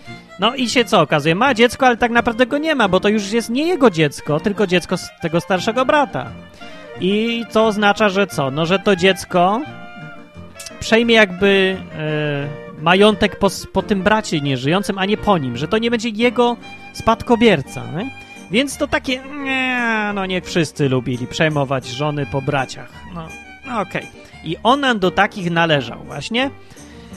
[0.40, 1.34] no i się co okazuje?
[1.34, 4.40] Ma dziecko, ale tak naprawdę go nie ma, bo to już jest nie jego dziecko,
[4.40, 6.30] tylko dziecko tego starszego brata.
[7.00, 8.50] I to oznacza, że co?
[8.50, 9.60] No, że to dziecko
[10.80, 15.78] przejmie jakby e, majątek po, po tym bracie nieżyjącym, a nie po nim, że to
[15.78, 16.56] nie będzie jego
[16.92, 17.82] spadkobierca.
[17.96, 18.23] Nie?
[18.54, 22.90] Więc to takie, nie, no niech wszyscy lubili przejmować żony po braciach.
[23.14, 23.28] No,
[23.66, 24.02] no okej.
[24.02, 24.50] Okay.
[24.50, 26.50] I Onan do takich należał właśnie.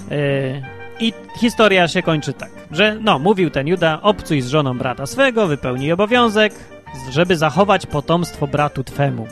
[0.09, 0.17] Yy,
[0.99, 5.47] I historia się kończy tak, że no, mówił ten Juda, obcuj z żoną brata swego,
[5.47, 6.53] wypełnij obowiązek,
[7.09, 9.27] żeby zachować potomstwo bratu twemu.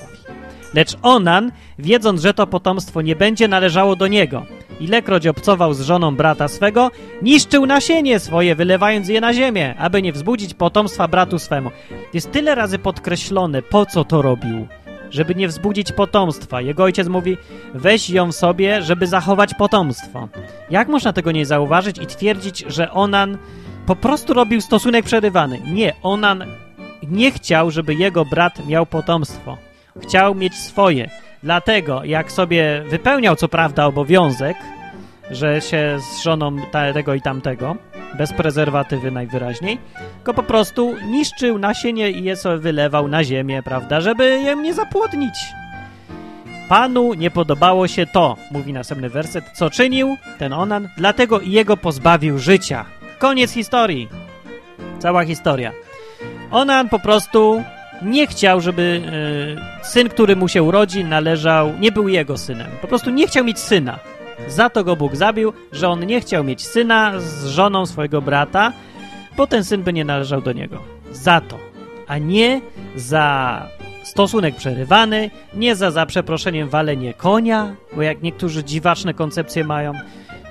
[0.76, 4.46] Lecz Onan, wiedząc, że to potomstwo nie będzie należało do niego,
[4.80, 10.14] ilekroć obcował z żoną brata swego, niszczył nasienie swoje, wylewając je na ziemię, aby nie
[10.14, 11.72] wzbudzić potomstwa bratu swemu.
[12.14, 14.68] Jest tyle razy podkreślone, po co to robił,
[15.12, 16.62] żeby nie wzbudzić potomstwa.
[16.62, 17.38] Jego ojciec mówi,
[17.74, 20.28] weź ją sobie, żeby zachować potomstwo.
[20.70, 23.38] Jak można tego nie zauważyć i twierdzić, że Onan
[23.86, 25.62] po prostu robił stosunek przerywany?
[25.66, 26.46] Nie, Onan
[27.04, 29.58] nie chciał, żeby jego brat miał potomstwo.
[30.02, 31.10] Chciał mieć swoje.
[31.44, 34.58] Dlatego, jak sobie wypełniał co prawda obowiązek,
[35.32, 36.56] że się z żoną
[36.94, 37.76] tego i tamtego,
[38.18, 39.78] bez prezerwatywy najwyraźniej,
[40.16, 44.74] tylko po prostu niszczył nasienie i je sobie wylewał na ziemię, prawda, żeby je nie
[44.74, 45.34] zapłodnić.
[46.70, 52.40] Panu nie podobało się to, mówi następny werset, co czynił ten Onan, dlatego jego pozbawił
[52.40, 52.86] życia.
[53.20, 54.10] Koniec historii.
[55.00, 55.72] Cała historia.
[56.52, 57.64] Onan po prostu
[58.06, 59.02] nie chciał, żeby
[59.82, 62.68] e, syn, który mu się urodzi, należał, nie był jego synem.
[62.82, 64.00] Po prostu nie chciał mieć syna.
[64.48, 68.74] Za to go Bóg zabił, że on nie chciał mieć syna z żoną swojego brata,
[69.38, 70.82] bo ten syn by nie należał do niego.
[71.12, 71.60] Za to,
[72.08, 72.62] a nie
[72.96, 73.68] za
[74.04, 79.94] stosunek przerywany, nie za, za przeproszeniem walenie konia, bo jak niektórzy dziwaczne koncepcje mają,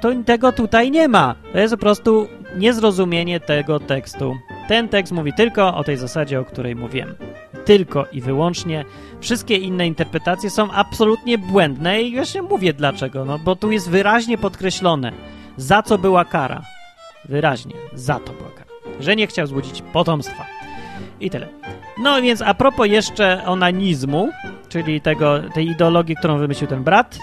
[0.00, 1.34] to tego tutaj nie ma.
[1.52, 4.36] To jest po prostu niezrozumienie tego tekstu.
[4.68, 7.14] Ten tekst mówi tylko o tej zasadzie, o której mówiłem.
[7.65, 8.85] Tylko i wyłącznie.
[9.21, 13.25] Wszystkie inne interpretacje są absolutnie błędne i właśnie mówię dlaczego.
[13.25, 15.12] No bo tu jest wyraźnie podkreślone,
[15.57, 16.62] za co była kara.
[17.25, 18.71] Wyraźnie, za to była kara.
[19.01, 20.47] Że nie chciał zbudzić potomstwa.
[21.21, 21.49] I tyle.
[21.99, 24.31] No więc a propos jeszcze onanizmu,
[24.69, 27.19] czyli tego, tej ideologii, którą wymyślił ten brat,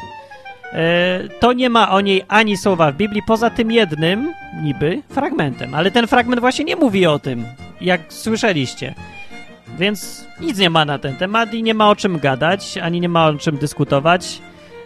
[0.73, 5.75] E, to nie ma o niej ani słowa w Biblii, poza tym jednym, niby, fragmentem.
[5.75, 7.45] Ale ten fragment właśnie nie mówi o tym,
[7.81, 8.93] jak słyszeliście.
[9.77, 13.09] Więc nic nie ma na ten temat i nie ma o czym gadać, ani nie
[13.09, 14.41] ma o czym dyskutować.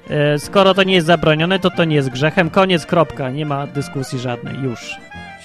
[0.09, 2.49] E, skoro to nie jest zabronione, to to nie jest grzechem.
[2.49, 3.29] Koniec, kropka.
[3.29, 4.55] Nie ma dyskusji żadnej.
[4.63, 4.95] Już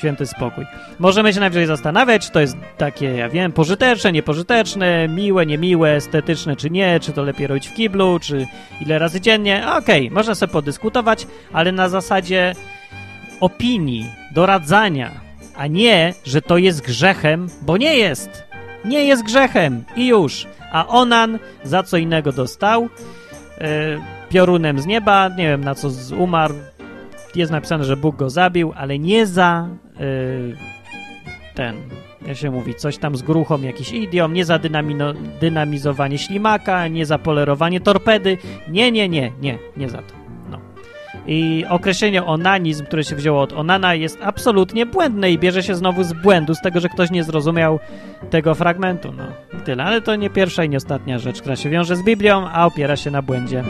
[0.01, 0.65] święty spokój.
[0.99, 6.57] Możemy się najwyżej zastanawiać, czy to jest takie, ja wiem, pożyteczne, niepożyteczne, miłe, niemiłe, estetyczne,
[6.57, 8.47] czy nie, czy to lepiej robić w kiblu, czy
[8.81, 9.67] ile razy dziennie.
[9.77, 12.55] Okej, okay, można sobie podyskutować, ale na zasadzie
[13.41, 15.11] opinii, doradzania,
[15.57, 18.50] a nie, że to jest grzechem, bo nie jest.
[18.85, 20.47] Nie jest grzechem i już.
[20.73, 22.83] A Onan za co innego dostał.
[22.83, 23.67] Yy,
[24.29, 26.55] piorunem z nieba, nie wiem na co umarł,
[27.35, 29.69] jest napisane, że Bóg go zabił, ale nie za
[30.01, 30.57] yy,
[31.55, 31.77] ten,
[32.27, 37.07] jak się mówi, coś tam z gruchą, jakiś idiom, nie za dynamino, dynamizowanie ślimaka, nie
[37.07, 38.39] za polerowanie torpedy.
[38.69, 40.30] Nie, nie, nie, nie, nie za to.
[41.33, 46.05] I określenie onanizm, które się wzięło od onana, jest absolutnie błędne i bierze się znowu
[46.05, 47.79] z błędu, z tego, że ktoś nie zrozumiał
[48.31, 49.13] tego fragmentu.
[49.13, 49.25] No
[49.65, 49.85] tyle.
[49.85, 52.97] Ale to nie pierwsza i nie ostatnia rzecz, która się wiąże z Biblią, a opiera
[52.97, 53.65] się na błędzie.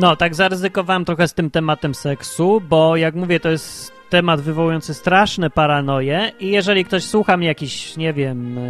[0.00, 4.94] No, tak zaryzykowałem trochę z tym tematem seksu, bo jak mówię, to jest temat wywołujący
[4.94, 8.62] straszne paranoje i jeżeli ktoś słucha mnie, jakiś, nie wiem, e,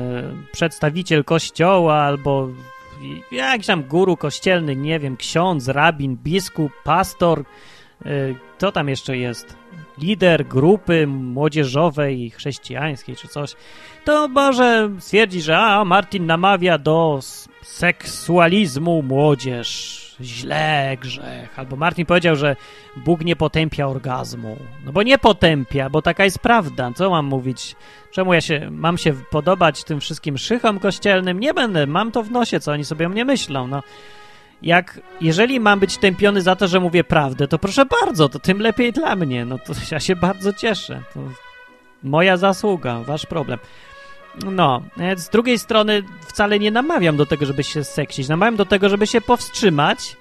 [0.53, 2.49] przedstawiciel kościoła albo
[3.33, 8.11] jakiś tam guru kościelny, nie wiem, ksiądz, rabin, biskup, pastor, e,
[8.57, 9.57] kto tam jeszcze jest?
[9.99, 13.55] Lider grupy młodzieżowej, chrześcijańskiej czy coś,
[14.05, 17.21] to może stwierdzić, że a, Martin namawia do
[17.63, 21.59] seksualizmu młodzież źle, grzech.
[21.59, 22.57] Albo Martin powiedział, że
[22.97, 24.57] Bóg nie potępia orgazmu.
[24.85, 26.91] No bo nie potępia, bo taka jest prawda.
[26.95, 27.77] Co mam mówić?
[28.11, 31.41] Czemu ja się mam się podobać tym wszystkim szychom kościelnym?
[31.41, 33.67] Nie będę, mam to w nosie, co oni sobie o mnie myślą.
[33.67, 33.83] No.
[34.63, 38.61] Jak, jeżeli mam być tępiony za to, że mówię prawdę, to proszę bardzo, to tym
[38.61, 39.45] lepiej dla mnie.
[39.45, 41.03] No to ja się bardzo cieszę.
[41.15, 41.21] To
[42.03, 43.59] moja zasługa, wasz problem.
[44.45, 44.83] No,
[45.17, 48.29] z drugiej strony wcale nie namawiam do tego, żeby się seksić.
[48.29, 50.17] Namawiam do tego, żeby się powstrzymać,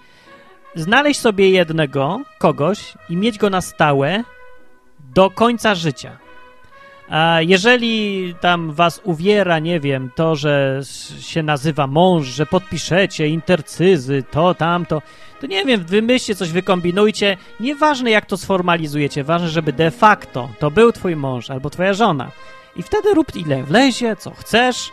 [0.75, 4.23] znaleźć sobie jednego, kogoś i mieć go na stałe
[5.15, 6.17] do końca życia.
[7.09, 10.81] A jeżeli tam was uwiera, nie wiem, to, że
[11.19, 15.01] się nazywa mąż, że podpiszecie intercyzy, to, tamto,
[15.41, 17.37] to nie wiem, wymyślcie coś, wykombinujcie.
[17.59, 22.31] Nieważne jak to sformalizujecie, ważne, żeby de facto to był twój mąż albo twoja żona.
[22.77, 24.91] I wtedy rób ile wlezie, co chcesz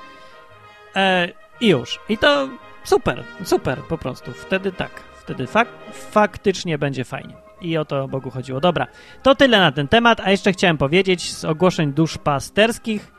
[0.96, 1.28] e,
[1.60, 2.00] i już.
[2.08, 2.48] I to
[2.84, 4.32] super, super po prostu.
[4.32, 7.34] Wtedy tak, wtedy fak faktycznie będzie fajnie.
[7.60, 8.60] I o to Bogu chodziło.
[8.60, 8.86] Dobra,
[9.22, 13.12] to tyle na ten temat, a jeszcze chciałem powiedzieć z ogłoszeń dusz pasterskich,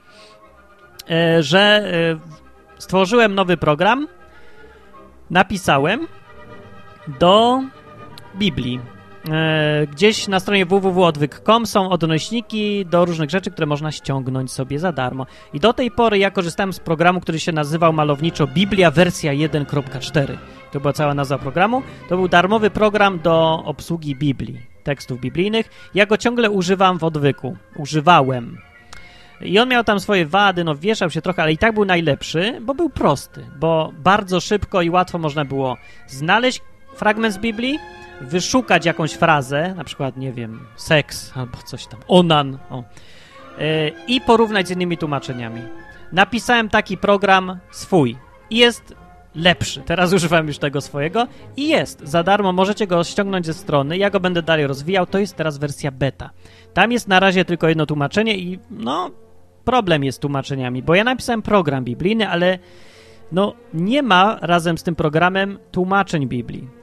[1.09, 4.07] e, że e, stworzyłem nowy program,
[5.29, 6.07] napisałem
[7.19, 7.63] do
[8.35, 8.94] Biblii
[9.91, 15.25] gdzieś na stronie www.odwyk.com są odnośniki do różnych rzeczy, które można ściągnąć sobie za darmo.
[15.53, 20.37] I do tej pory ja korzystałem z programu, który się nazywał malowniczo Biblia wersja 1.4.
[20.71, 21.81] To była cała nazwa programu.
[22.09, 25.89] To był darmowy program do obsługi Biblii, tekstów biblijnych.
[25.93, 27.57] Ja go ciągle używam w odwyku.
[27.77, 28.57] Używałem.
[29.41, 32.59] I on miał tam swoje wady, no wieszał się trochę, ale i tak był najlepszy,
[32.61, 36.61] bo był prosty, bo bardzo szybko i łatwo można było znaleźć
[36.95, 37.79] fragment z Biblii,
[38.21, 42.83] wyszukać jakąś frazę, na przykład, nie wiem, seks albo coś tam, onan, o,
[43.57, 43.65] yy,
[44.07, 45.61] i porównać z innymi tłumaczeniami.
[46.11, 48.17] Napisałem taki program swój
[48.49, 48.95] i jest
[49.35, 49.81] lepszy.
[49.81, 52.53] Teraz używam już tego swojego i jest za darmo.
[52.53, 53.97] Możecie go ściągnąć ze strony.
[53.97, 55.05] Ja go będę dalej rozwijał.
[55.05, 56.29] To jest teraz wersja beta.
[56.73, 59.11] Tam jest na razie tylko jedno tłumaczenie i no
[59.65, 62.59] problem jest z tłumaczeniami, bo ja napisałem program biblijny, ale
[63.31, 66.74] no nie ma razem z tym programem tłumaczeń Biblii.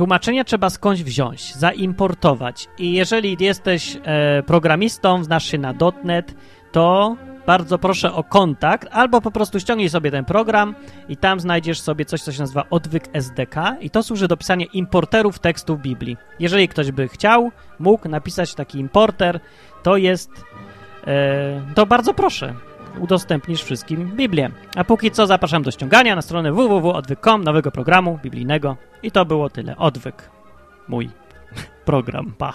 [0.00, 2.68] Tłumaczenia trzeba skądś wziąć, zaimportować.
[2.78, 5.74] I jeżeli jesteś e, programistą, znasz się na
[6.04, 6.34] .NET,
[6.72, 10.74] to bardzo proszę o kontakt, albo po prostu ściągnij sobie ten program
[11.08, 14.66] i tam znajdziesz sobie coś, co się nazywa odwyk SDK i to służy do pisania
[14.72, 16.16] importerów tekstów Biblii.
[16.38, 19.40] Jeżeli ktoś by chciał, mógł napisać taki importer,
[19.82, 20.30] to jest...
[21.06, 22.54] E, to bardzo proszę
[22.98, 24.50] udostępnisz wszystkim Biblię.
[24.76, 28.76] A póki co zapraszam do ściągania na stronę www.odwyk.com nowego programu biblijnego.
[29.02, 29.76] I to było tyle.
[29.76, 30.30] Odwyk.
[30.88, 31.10] Mój
[31.84, 32.34] program.
[32.38, 32.54] Pa.